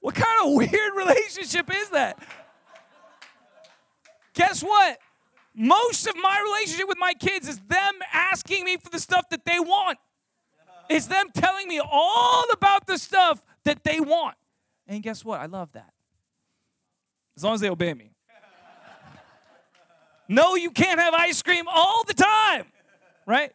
What 0.00 0.14
kind 0.14 0.48
of 0.48 0.54
weird 0.54 0.94
relationship 0.96 1.70
is 1.74 1.90
that? 1.90 2.18
Guess 4.32 4.62
what? 4.62 4.96
Most 5.54 6.06
of 6.06 6.16
my 6.16 6.40
relationship 6.40 6.88
with 6.88 6.98
my 6.98 7.12
kids 7.12 7.46
is 7.46 7.58
them 7.58 7.94
asking 8.10 8.64
me 8.64 8.78
for 8.78 8.88
the 8.88 9.00
stuff 9.00 9.28
that 9.28 9.44
they 9.44 9.60
want. 9.60 9.98
It's 10.88 11.08
them 11.08 11.26
telling 11.34 11.68
me 11.68 11.78
all 11.78 12.46
about 12.54 12.86
the 12.86 12.96
stuff 12.96 13.44
that 13.64 13.84
they 13.84 14.00
want. 14.00 14.36
And 14.86 15.02
guess 15.02 15.22
what? 15.22 15.40
I 15.40 15.46
love 15.46 15.72
that. 15.72 15.92
As 17.36 17.44
long 17.44 17.54
as 17.54 17.60
they 17.60 17.70
obey 17.70 17.92
me. 17.94 18.10
No, 20.28 20.56
you 20.56 20.70
can't 20.70 20.98
have 20.98 21.14
ice 21.14 21.42
cream 21.42 21.66
all 21.68 22.02
the 22.04 22.14
time, 22.14 22.66
right? 23.26 23.52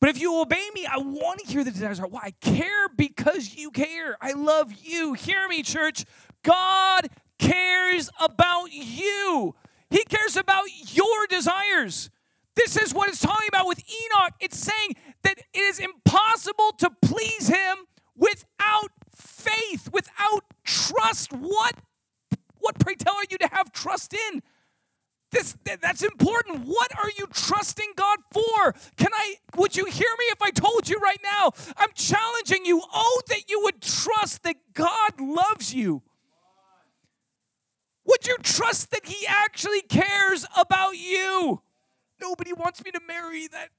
But 0.00 0.10
if 0.10 0.20
you 0.20 0.40
obey 0.40 0.68
me, 0.74 0.86
I 0.86 0.98
want 0.98 1.40
to 1.40 1.46
hear 1.46 1.64
the 1.64 1.70
desires 1.70 1.98
of 1.98 2.10
Why? 2.10 2.20
I 2.24 2.30
care 2.40 2.88
because 2.96 3.54
you 3.54 3.70
care. 3.70 4.16
I 4.20 4.32
love 4.32 4.72
you. 4.82 5.14
Hear 5.14 5.48
me, 5.48 5.62
church. 5.62 6.04
God 6.42 7.08
cares 7.38 8.10
about 8.20 8.72
you. 8.72 9.54
He 9.90 10.04
cares 10.04 10.36
about 10.36 10.64
your 10.94 11.26
desires. 11.28 12.10
This 12.54 12.76
is 12.76 12.92
what 12.92 13.08
it's 13.08 13.20
talking 13.20 13.48
about 13.48 13.66
with 13.66 13.78
Enoch. 13.78 14.34
It's 14.40 14.58
saying 14.58 14.96
that 15.22 15.38
it 15.38 15.58
is 15.58 15.78
impossible 15.78 16.72
to 16.78 16.90
please 17.02 17.48
him 17.48 17.78
without 18.16 18.90
faith, 19.14 19.88
without 19.92 20.44
trust. 20.64 21.32
What 21.32 21.74
what 22.62 22.78
pray 22.78 22.94
tell 22.94 23.14
are 23.14 23.24
you 23.30 23.38
to 23.38 23.48
have 23.48 23.72
trust 23.72 24.14
in? 24.14 24.42
This 25.30 25.56
that's 25.64 26.02
important. 26.02 26.66
What 26.66 26.92
are 26.98 27.10
you 27.18 27.26
trusting 27.32 27.92
God 27.96 28.18
for? 28.32 28.74
Can 28.96 29.08
I 29.14 29.36
would 29.56 29.76
you 29.76 29.86
hear 29.86 30.10
me 30.18 30.24
if 30.26 30.42
I 30.42 30.50
told 30.50 30.88
you 30.88 30.98
right 30.98 31.20
now? 31.22 31.52
I'm 31.76 31.88
challenging 31.94 32.66
you. 32.66 32.82
Oh, 32.92 33.22
that 33.28 33.48
you 33.48 33.60
would 33.64 33.80
trust 33.80 34.42
that 34.42 34.56
God 34.74 35.20
loves 35.20 35.74
you. 35.74 36.02
Would 38.04 38.26
you 38.26 38.36
trust 38.42 38.90
that 38.90 39.06
he 39.06 39.26
actually 39.26 39.80
cares 39.80 40.46
about 40.56 40.96
you? 40.96 41.62
Nobody 42.20 42.52
wants 42.52 42.84
me 42.84 42.90
to 42.90 43.00
marry 43.06 43.48
that 43.48 43.70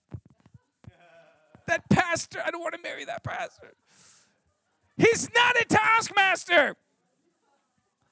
that 1.68 1.88
pastor. 1.90 2.42
I 2.44 2.50
don't 2.50 2.62
want 2.62 2.74
to 2.74 2.82
marry 2.82 3.06
that 3.06 3.24
pastor. 3.24 3.74
He's 4.98 5.30
not 5.34 5.56
a 5.60 5.66
taskmaster. 5.66 6.76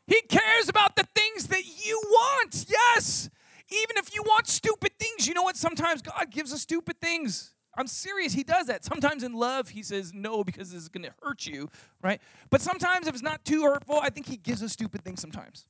He 0.07 0.21
cares 0.21 0.67
about 0.67 0.95
the 0.95 1.07
things 1.15 1.47
that 1.47 1.63
you 1.85 2.01
want. 2.05 2.65
Yes. 2.67 3.29
Even 3.69 3.97
if 3.97 4.13
you 4.13 4.21
want 4.23 4.47
stupid 4.47 4.91
things, 4.99 5.27
you 5.27 5.33
know 5.33 5.43
what? 5.43 5.55
Sometimes 5.55 6.01
God 6.01 6.29
gives 6.29 6.53
us 6.53 6.61
stupid 6.61 6.99
things. 6.99 7.53
I'm 7.77 7.87
serious. 7.87 8.33
He 8.33 8.43
does 8.43 8.67
that. 8.67 8.83
Sometimes 8.83 9.23
in 9.23 9.33
love, 9.33 9.69
he 9.69 9.81
says 9.81 10.13
no 10.13 10.43
because 10.43 10.73
it's 10.73 10.89
going 10.89 11.05
to 11.05 11.13
hurt 11.21 11.45
you, 11.45 11.69
right? 12.01 12.21
But 12.49 12.61
sometimes 12.61 13.07
if 13.07 13.13
it's 13.13 13.23
not 13.23 13.45
too 13.45 13.63
hurtful, 13.63 13.99
I 14.01 14.09
think 14.09 14.27
he 14.27 14.35
gives 14.35 14.61
us 14.61 14.73
stupid 14.73 15.03
things 15.03 15.21
sometimes. 15.21 15.65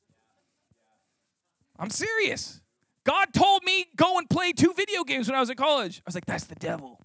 I'm 1.77 1.91
serious. 1.91 2.61
God 3.03 3.33
told 3.33 3.63
me 3.63 3.87
go 3.95 4.17
and 4.17 4.29
play 4.29 4.51
two 4.51 4.73
video 4.75 5.03
games 5.03 5.27
when 5.27 5.35
I 5.35 5.39
was 5.39 5.49
in 5.49 5.57
college. 5.57 5.99
I 5.99 6.03
was 6.07 6.15
like, 6.15 6.25
that's 6.25 6.45
the 6.45 6.55
devil. 6.55 6.99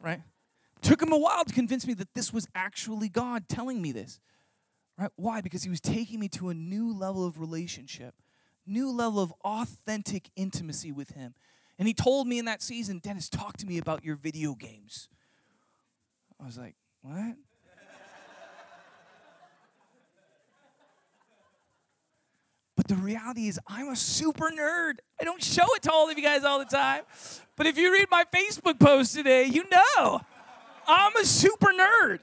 right? 0.00 0.20
Took 0.82 1.02
him 1.02 1.12
a 1.12 1.18
while 1.18 1.44
to 1.44 1.54
convince 1.54 1.86
me 1.86 1.94
that 1.94 2.14
this 2.14 2.32
was 2.32 2.46
actually 2.54 3.08
God 3.08 3.48
telling 3.48 3.80
me 3.80 3.92
this. 3.92 4.20
Right? 4.98 5.10
Why? 5.16 5.40
Because 5.40 5.62
he 5.62 5.70
was 5.70 5.80
taking 5.80 6.20
me 6.20 6.28
to 6.30 6.50
a 6.50 6.54
new 6.54 6.92
level 6.92 7.26
of 7.26 7.40
relationship, 7.40 8.14
new 8.66 8.90
level 8.90 9.20
of 9.20 9.32
authentic 9.44 10.30
intimacy 10.36 10.92
with 10.92 11.10
him. 11.10 11.34
And 11.78 11.88
he 11.88 11.94
told 11.94 12.28
me 12.28 12.38
in 12.38 12.44
that 12.44 12.62
season, 12.62 12.98
Dennis, 12.98 13.28
talk 13.28 13.56
to 13.58 13.66
me 13.66 13.78
about 13.78 14.04
your 14.04 14.16
video 14.16 14.54
games. 14.54 15.08
I 16.40 16.46
was 16.46 16.58
like, 16.58 16.74
what? 17.00 17.36
But 22.76 22.88
the 22.88 22.94
reality 22.96 23.48
is, 23.48 23.60
I'm 23.66 23.88
a 23.88 23.96
super 23.96 24.50
nerd. 24.50 24.94
I 25.20 25.24
don't 25.24 25.42
show 25.42 25.66
it 25.76 25.82
to 25.82 25.92
all 25.92 26.10
of 26.10 26.16
you 26.16 26.24
guys 26.24 26.42
all 26.42 26.58
the 26.58 26.64
time. 26.64 27.02
But 27.56 27.66
if 27.66 27.76
you 27.76 27.92
read 27.92 28.06
my 28.10 28.24
Facebook 28.34 28.80
post 28.80 29.14
today, 29.14 29.44
you 29.44 29.64
know 29.70 30.20
I'm 30.86 31.16
a 31.16 31.24
super 31.24 31.72
nerd. 31.72 32.20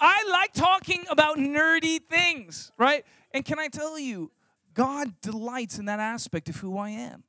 I 0.00 0.26
like 0.30 0.52
talking 0.52 1.04
about 1.10 1.38
nerdy 1.38 2.00
things, 2.02 2.72
right? 2.78 3.04
And 3.32 3.44
can 3.44 3.58
I 3.58 3.68
tell 3.68 3.98
you, 3.98 4.30
God 4.74 5.20
delights 5.20 5.78
in 5.78 5.86
that 5.86 6.00
aspect 6.00 6.48
of 6.48 6.56
who 6.56 6.76
I 6.76 6.90
am, 6.90 7.24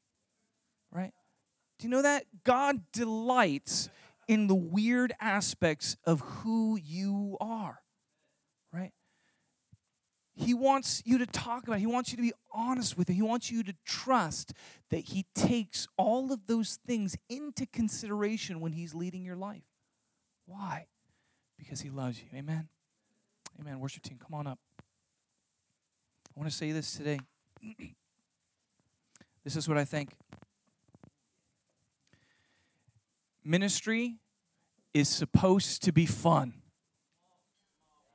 right? 0.92 1.14
Do 1.80 1.88
you 1.88 1.90
know 1.90 2.02
that? 2.02 2.26
God 2.44 2.92
delights 2.92 3.90
in 4.28 4.48
the 4.48 4.56
weird 4.56 5.14
aspects 5.22 5.96
of 6.06 6.20
who 6.20 6.78
you 6.78 7.38
are, 7.40 7.80
right? 8.74 8.92
He 10.36 10.54
wants 10.54 11.02
you 11.06 11.18
to 11.20 11.26
talk 11.26 11.64
about 11.64 11.78
it. 11.78 11.80
He 11.80 11.88
wants 11.88 12.12
you 12.12 12.18
to 12.18 12.22
be 12.22 12.34
honest 12.52 12.98
with 12.98 13.10
him. 13.10 13.16
He 13.16 13.22
wants 13.22 13.50
you 13.50 13.64
to 13.64 13.74
trust 13.86 14.54
that 14.90 15.00
he 15.06 15.26
takes 15.34 15.88
all 15.98 16.32
of 16.32 16.46
those 16.48 16.80
things 16.86 17.16
into 17.30 17.66
consideration 17.66 18.60
when 18.60 18.74
he's 18.74 18.94
leading 18.94 19.24
your 19.24 19.36
life. 19.36 19.64
Why? 20.46 20.88
Because 21.58 21.82
he 21.82 21.90
loves 21.90 22.20
you. 22.20 22.28
Amen. 22.38 22.68
Amen. 23.60 23.80
Worship 23.80 24.04
team, 24.04 24.18
come 24.18 24.38
on 24.38 24.48
up. 24.48 24.60
I 24.80 26.40
want 26.40 26.50
to 26.50 26.56
say 26.56 26.72
this 26.72 26.94
today. 26.94 27.20
this 29.44 29.56
is 29.56 29.68
what 29.68 29.78
I 29.78 29.86
think. 29.86 30.12
Ministry 33.44 34.18
is 34.94 35.08
supposed 35.08 35.84
to 35.84 35.92
be 35.92 36.06
fun. 36.06 36.54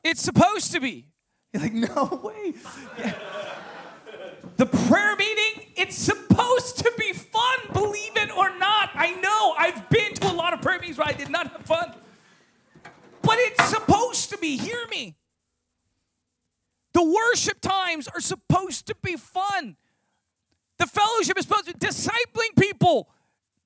It's 0.05 0.21
supposed 0.21 0.73
to 0.73 0.81
be. 0.81 1.09
You're 1.53 1.63
like, 1.63 1.73
no 1.73 2.21
way. 2.23 2.55
Yeah. 2.99 3.15
The 4.57 4.67
prayer 4.67 5.17
meeting, 5.17 5.67
it's 5.77 5.97
supposed 5.97 6.79
to 6.79 6.93
be 6.99 7.13
fun, 7.13 7.59
believe 7.73 8.17
it 8.17 8.37
or 8.37 8.57
not. 8.59 8.91
I 8.95 9.13
know 9.21 9.55
I've 9.59 9.89
been 9.89 10.13
to 10.15 10.31
a 10.31 10.35
lot 10.35 10.53
of 10.53 10.61
prayer 10.61 10.79
meetings 10.79 10.99
where 10.99 11.09
I 11.09 11.13
did 11.13 11.31
not 11.31 11.51
have 11.51 11.63
fun. 11.63 11.95
Supposed 13.67 14.31
to 14.31 14.39
be. 14.39 14.57
Hear 14.57 14.87
me. 14.91 15.17
The 16.93 17.03
worship 17.03 17.61
times 17.61 18.09
are 18.09 18.21
supposed 18.21 18.87
to 18.87 18.97
be 19.03 19.17
fun. 19.17 19.77
The 20.79 20.87
fellowship 20.87 21.39
is 21.39 21.45
supposed 21.45 21.67
to 21.67 21.75
be 21.75 21.79
discipling 21.79 22.59
people. 22.59 23.09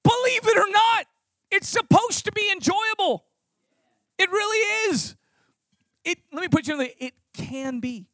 Believe 0.03 0.47
it 0.47 0.57
or 0.57 0.71
not, 0.71 1.07
it's 1.51 1.69
supposed 1.69 2.25
to 2.27 2.33
be 2.33 2.51
enjoyable. 2.53 3.25
It 4.19 4.31
really 4.31 4.91
is. 4.91 5.17
It 6.05 6.19
let 6.33 6.43
me 6.43 6.49
put 6.49 6.69
you 6.69 6.75
in 6.75 6.81
the 6.81 7.05
it 7.05 7.15
can 7.35 7.81
be. 7.81 8.07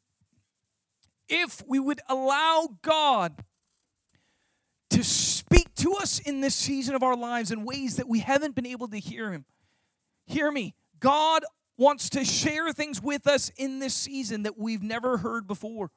If 1.29 1.63
we 1.67 1.79
would 1.79 2.01
allow 2.09 2.77
God 2.81 3.43
to 4.89 5.03
speak 5.03 5.73
to 5.75 5.93
us 5.95 6.19
in 6.19 6.41
this 6.41 6.55
season 6.55 6.95
of 6.95 7.03
our 7.03 7.15
lives 7.15 7.51
in 7.51 7.65
ways 7.65 7.95
that 7.97 8.07
we 8.07 8.19
haven't 8.19 8.55
been 8.55 8.65
able 8.65 8.87
to 8.87 8.97
hear 8.97 9.31
him. 9.31 9.45
Hear 10.25 10.51
me. 10.51 10.75
God 10.99 11.43
wants 11.77 12.09
to 12.11 12.23
share 12.23 12.71
things 12.71 13.01
with 13.01 13.27
us 13.27 13.49
in 13.57 13.79
this 13.79 13.93
season 13.93 14.43
that 14.43 14.57
we've 14.57 14.83
never 14.83 15.17
heard 15.17 15.47
before. 15.47 15.91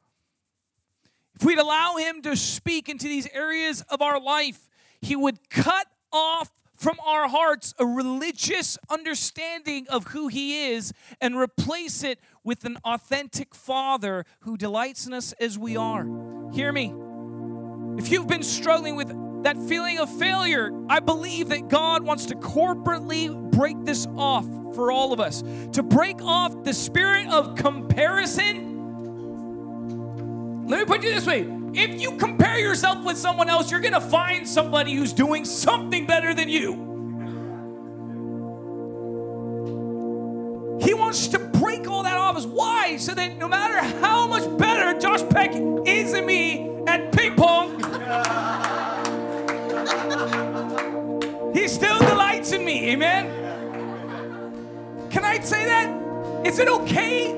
If 1.39 1.45
we'd 1.45 1.59
allow 1.59 1.97
Him 1.97 2.22
to 2.22 2.37
speak 2.37 2.89
into 2.89 3.07
these 3.07 3.29
areas 3.33 3.83
of 3.91 4.01
our 4.01 4.20
life, 4.20 4.68
He 5.01 5.14
would 5.16 5.51
cut 5.51 5.87
off 6.12 6.51
from 6.74 6.99
our 7.05 7.29
hearts 7.29 7.74
a 7.79 7.87
religious 7.87 8.79
understanding 8.91 9.87
of 9.89 10.09
who 10.09 10.29
He 10.29 10.70
is 10.72 10.93
and 11.20 11.37
replace 11.37 12.03
it 12.03 12.20
with 12.43 12.64
an 12.64 12.79
authentic 12.85 13.55
Father 13.55 14.24
who 14.41 14.57
delights 14.57 15.07
in 15.07 15.12
us 15.12 15.33
as 15.41 15.59
we 15.59 15.77
are. 15.77 16.07
Hear 16.53 16.72
me. 16.72 16.95
If 17.99 18.11
you've 18.11 18.29
been 18.29 18.43
struggling 18.43 18.97
with 18.97 19.09
that 19.43 19.57
feeling 19.68 19.99
of 19.99 20.11
failure, 20.18 20.70
I 20.89 21.01
believe 21.01 21.49
that 21.49 21.68
God 21.68 22.03
wants 22.03 22.27
to 22.27 22.35
corporately 22.35 23.33
break 23.51 23.85
this 23.85 24.07
off 24.16 24.47
for 24.77 24.93
all 24.93 25.12
of 25.12 25.18
us. 25.18 25.43
To 25.72 25.83
break 25.83 26.22
off 26.22 26.62
the 26.62 26.72
spirit 26.72 27.27
of 27.29 27.57
comparison. 27.57 28.74
Let 30.68 30.81
me 30.81 30.85
put 30.85 31.05
it 31.05 31.14
this 31.14 31.27
way 31.27 31.57
if 31.77 32.01
you 32.01 32.16
compare 32.16 32.59
yourself 32.59 33.05
with 33.05 33.18
someone 33.18 33.51
else, 33.51 33.70
you're 33.70 33.81
going 33.81 33.93
to 33.93 34.01
find 34.01 34.49
somebody 34.49 34.95
who's 34.95 35.12
doing 35.12 35.45
something 35.45 36.07
better 36.07 36.33
than 36.33 36.49
you. 36.49 36.72
He 40.81 40.95
wants 40.95 41.29
to 41.29 41.39
break 41.39 41.87
all 41.87 42.03
that 42.05 42.16
off. 42.16 42.43
Why? 42.47 42.97
So 42.97 43.12
that 43.14 43.37
no 43.37 43.47
matter 43.47 43.79
how 43.99 44.27
much 44.27 44.59
better 44.59 44.99
Josh 44.99 45.22
Peck 45.29 45.51
is 45.87 46.12
than 46.12 46.24
me 46.24 46.70
at 46.87 47.12
ping 47.12 47.35
pong, 47.35 47.77
he 51.55 51.68
still 51.68 51.99
delights 51.99 52.53
in 52.53 52.64
me. 52.64 52.91
Amen? 52.91 53.36
Can 55.17 55.25
I 55.25 55.41
say 55.41 55.64
that? 55.64 56.47
Is 56.47 56.59
it 56.59 56.69
okay 56.69 57.35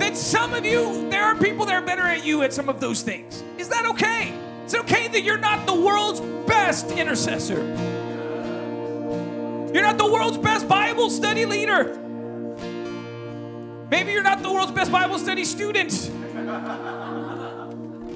that 0.00 0.14
some 0.18 0.52
of 0.52 0.66
you, 0.66 1.08
there 1.08 1.22
are 1.22 1.34
people 1.34 1.64
that 1.64 1.74
are 1.74 1.80
better 1.80 2.02
at 2.02 2.26
you 2.26 2.42
at 2.42 2.52
some 2.52 2.68
of 2.68 2.78
those 2.78 3.00
things? 3.00 3.42
Is 3.56 3.70
that 3.70 3.86
okay? 3.86 4.34
Is 4.66 4.74
it 4.74 4.80
okay 4.80 5.08
that 5.08 5.22
you're 5.22 5.38
not 5.38 5.64
the 5.66 5.74
world's 5.74 6.20
best 6.46 6.90
intercessor? 6.90 7.64
You're 9.72 9.82
not 9.82 9.96
the 9.96 10.06
world's 10.12 10.36
best 10.36 10.68
Bible 10.68 11.08
study 11.08 11.46
leader. 11.46 11.98
Maybe 13.90 14.12
you're 14.12 14.22
not 14.22 14.42
the 14.42 14.52
world's 14.52 14.72
best 14.72 14.92
Bible 14.92 15.18
study 15.18 15.46
student. 15.46 16.10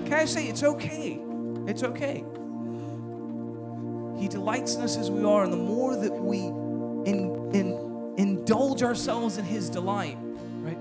Can 0.05 0.13
I 0.13 0.27
say 0.27 0.47
it's 0.47 0.63
okay? 0.63 1.19
It's 1.67 1.83
okay. 1.85 2.23
He 4.19 4.29
delights 4.29 4.75
in 4.75 4.83
us 4.83 4.99
as 4.99 5.11
we 5.11 5.25
are, 5.25 5.45
and 5.45 5.55
the 5.55 5.57
more 5.57 5.97
that 5.97 6.13
we 6.13 6.41
in, 7.11 7.51
in, 7.55 7.78
indulge 8.49 8.83
ourselves 8.83 9.37
in 9.37 9.45
His 9.45 9.69
delight, 9.69 10.17
right, 10.63 10.79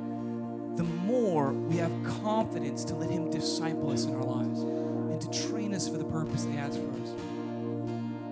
the 0.78 0.86
more 0.86 1.52
we 1.52 1.76
have 1.76 1.92
confidence 2.24 2.86
to 2.86 2.96
let 2.96 3.10
Him 3.10 3.30
disciple 3.30 3.92
us 3.92 4.06
in 4.06 4.16
our 4.16 4.24
lives 4.24 4.62
and 4.62 5.20
to 5.20 5.50
train 5.50 5.74
us 5.74 5.90
for 5.90 5.98
the 5.98 6.06
purpose 6.06 6.46
that 6.46 6.52
He 6.52 6.56
has 6.56 6.78
for 6.78 6.90
us. 7.02 7.10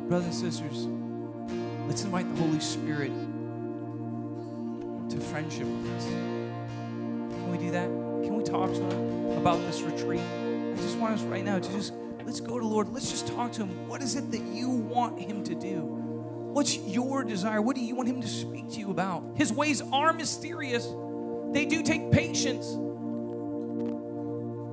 Brothers 0.08 0.42
and 0.42 0.54
sisters, 0.54 0.88
let's 1.86 2.06
invite 2.06 2.34
the 2.34 2.42
Holy 2.44 2.62
Spirit 2.62 3.12
to 5.10 5.20
friendship 5.20 5.68
with 5.68 5.92
us. 5.92 6.06
Can 6.06 7.52
we 7.52 7.58
do 7.58 7.72
that? 7.72 7.88
Can 8.24 8.38
we 8.38 8.44
talk 8.46 8.72
to 8.72 8.80
Him 8.80 9.38
about 9.38 9.60
this 9.66 9.82
retreat? 9.82 10.22
I 10.22 10.78
just 10.78 10.98
want 10.98 11.14
us 11.14 11.24
right 11.24 11.44
now 11.44 11.60
to 11.60 11.72
just 11.74 11.92
let's 12.24 12.40
go 12.40 12.58
to 12.58 12.66
Lord. 12.66 12.94
Let's 12.94 13.12
just 13.12 13.28
talk 13.28 13.52
to 13.54 13.64
Him. 13.64 13.90
What 13.90 14.02
is 14.02 14.16
it 14.16 14.32
that 14.32 14.44
you 14.44 14.70
want 14.70 15.20
Him 15.20 15.44
to 15.44 15.56
do? 15.56 15.95
What's 16.56 16.78
your 16.78 17.26
desire? 17.26 17.62
What 17.62 17.76
do 17.76 17.84
you 17.84 17.96
want 17.96 18.08
Him 18.08 18.22
to 18.22 18.28
speak 18.30 18.72
to 18.72 18.80
you 18.80 18.90
about? 18.90 19.26
His 19.36 19.52
ways 19.52 19.82
are 19.92 20.14
mysterious, 20.14 20.88
they 21.52 21.66
do 21.66 21.84
take 21.84 22.14
patience. 22.14 22.66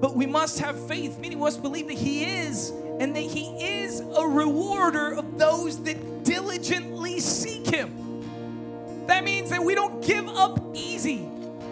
But 0.01 0.15
we 0.15 0.27
must 0.27 0.61
have 0.61 0.79
faith, 0.87 1.19
meaning 1.19 1.41
we 1.41 1.45
must 1.45 1.61
believe 1.61 1.89
that 1.89 1.99
He 1.99 2.25
is, 2.25 2.71
and 3.01 3.17
that 3.17 3.25
He 3.25 3.49
is 3.61 3.99
a 3.99 4.25
rewarder 4.25 5.13
of 5.15 5.37
those 5.37 5.83
that 5.83 6.23
diligently 6.23 7.19
seek 7.19 7.67
Him. 7.67 7.91
That 9.09 9.25
means 9.25 9.51
that 9.51 9.65
we 9.65 9.75
don't 9.75 10.07
give 10.07 10.29
up 10.29 10.65
easy. 10.75 11.29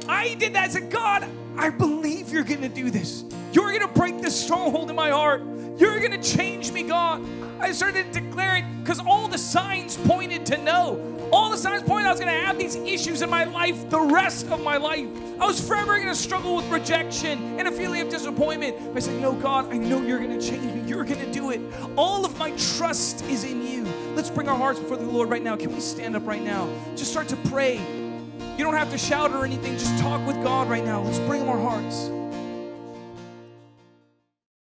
I 0.09 0.35
did 0.35 0.55
that. 0.55 0.65
I 0.65 0.69
said, 0.71 0.91
God, 0.91 1.25
I 1.57 1.71
believe 1.71 2.33
you're 2.33 2.43
going 2.43 2.63
to 2.63 2.69
do 2.69 2.91
this. 2.91 3.23
You're 3.53 3.69
going 3.71 3.87
to 3.87 3.95
break 3.95 4.21
this 4.21 4.45
stronghold 4.45 4.91
in 4.91 4.97
my 4.97 5.11
heart. 5.11 5.43
You're 5.81 5.99
going 5.99 6.20
to 6.20 6.37
change 6.37 6.72
me, 6.72 6.83
God. 6.83 7.24
I 7.59 7.72
started 7.72 8.12
declaring 8.12 8.81
because 8.81 9.01
all 9.01 9.28
the 9.28 9.39
signs 9.39 9.97
pointed 9.97 10.45
to 10.47 10.59
no. 10.59 11.07
All 11.33 11.49
the 11.49 11.57
signs 11.57 11.83
pointed 11.83 12.07
I 12.07 12.11
was 12.11 12.20
going 12.20 12.35
to 12.35 12.39
have 12.47 12.59
these 12.59 12.76
issues 12.76 13.22
in 13.22 13.31
my 13.31 13.45
life 13.45 13.89
the 13.89 14.01
rest 14.01 14.49
of 14.49 14.62
my 14.62 14.76
life. 14.76 15.09
I 15.41 15.47
was 15.47 15.66
forever 15.66 15.97
going 15.97 16.09
to 16.09 16.14
struggle 16.14 16.57
with 16.57 16.68
rejection 16.68 17.59
and 17.59 17.66
a 17.66 17.72
feeling 17.72 18.03
of 18.03 18.11
disappointment. 18.11 18.76
But 18.89 18.99
I 18.99 19.01
said, 19.01 19.22
No, 19.22 19.33
God, 19.33 19.72
I 19.72 19.78
know 19.78 20.03
you're 20.03 20.18
going 20.18 20.39
to 20.39 20.47
change 20.47 20.74
me. 20.74 20.87
You're 20.87 21.05
going 21.05 21.20
to 21.20 21.33
do 21.33 21.51
it. 21.51 21.62
All 21.97 22.26
of 22.26 22.37
my 22.37 22.51
trust 22.76 23.24
is 23.24 23.45
in 23.45 23.66
you. 23.66 23.85
Let's 24.14 24.28
bring 24.28 24.49
our 24.49 24.59
hearts 24.59 24.81
before 24.81 24.99
the 24.99 25.05
Lord 25.05 25.31
right 25.31 25.43
now. 25.43 25.57
Can 25.57 25.72
we 25.72 25.81
stand 25.81 26.14
up 26.14 26.26
right 26.26 26.43
now? 26.43 26.68
Just 26.95 27.11
start 27.11 27.26
to 27.28 27.37
pray. 27.49 27.78
You 27.78 28.64
don't 28.64 28.74
have 28.74 28.91
to 28.91 28.99
shout 28.99 29.33
or 29.33 29.47
anything. 29.47 29.78
Just 29.78 29.99
talk 29.99 30.26
with 30.26 30.37
God 30.43 30.68
right 30.68 30.85
now. 30.85 31.01
Let's 31.01 31.20
bring 31.20 31.49
our 31.49 31.59
hearts. 31.59 32.11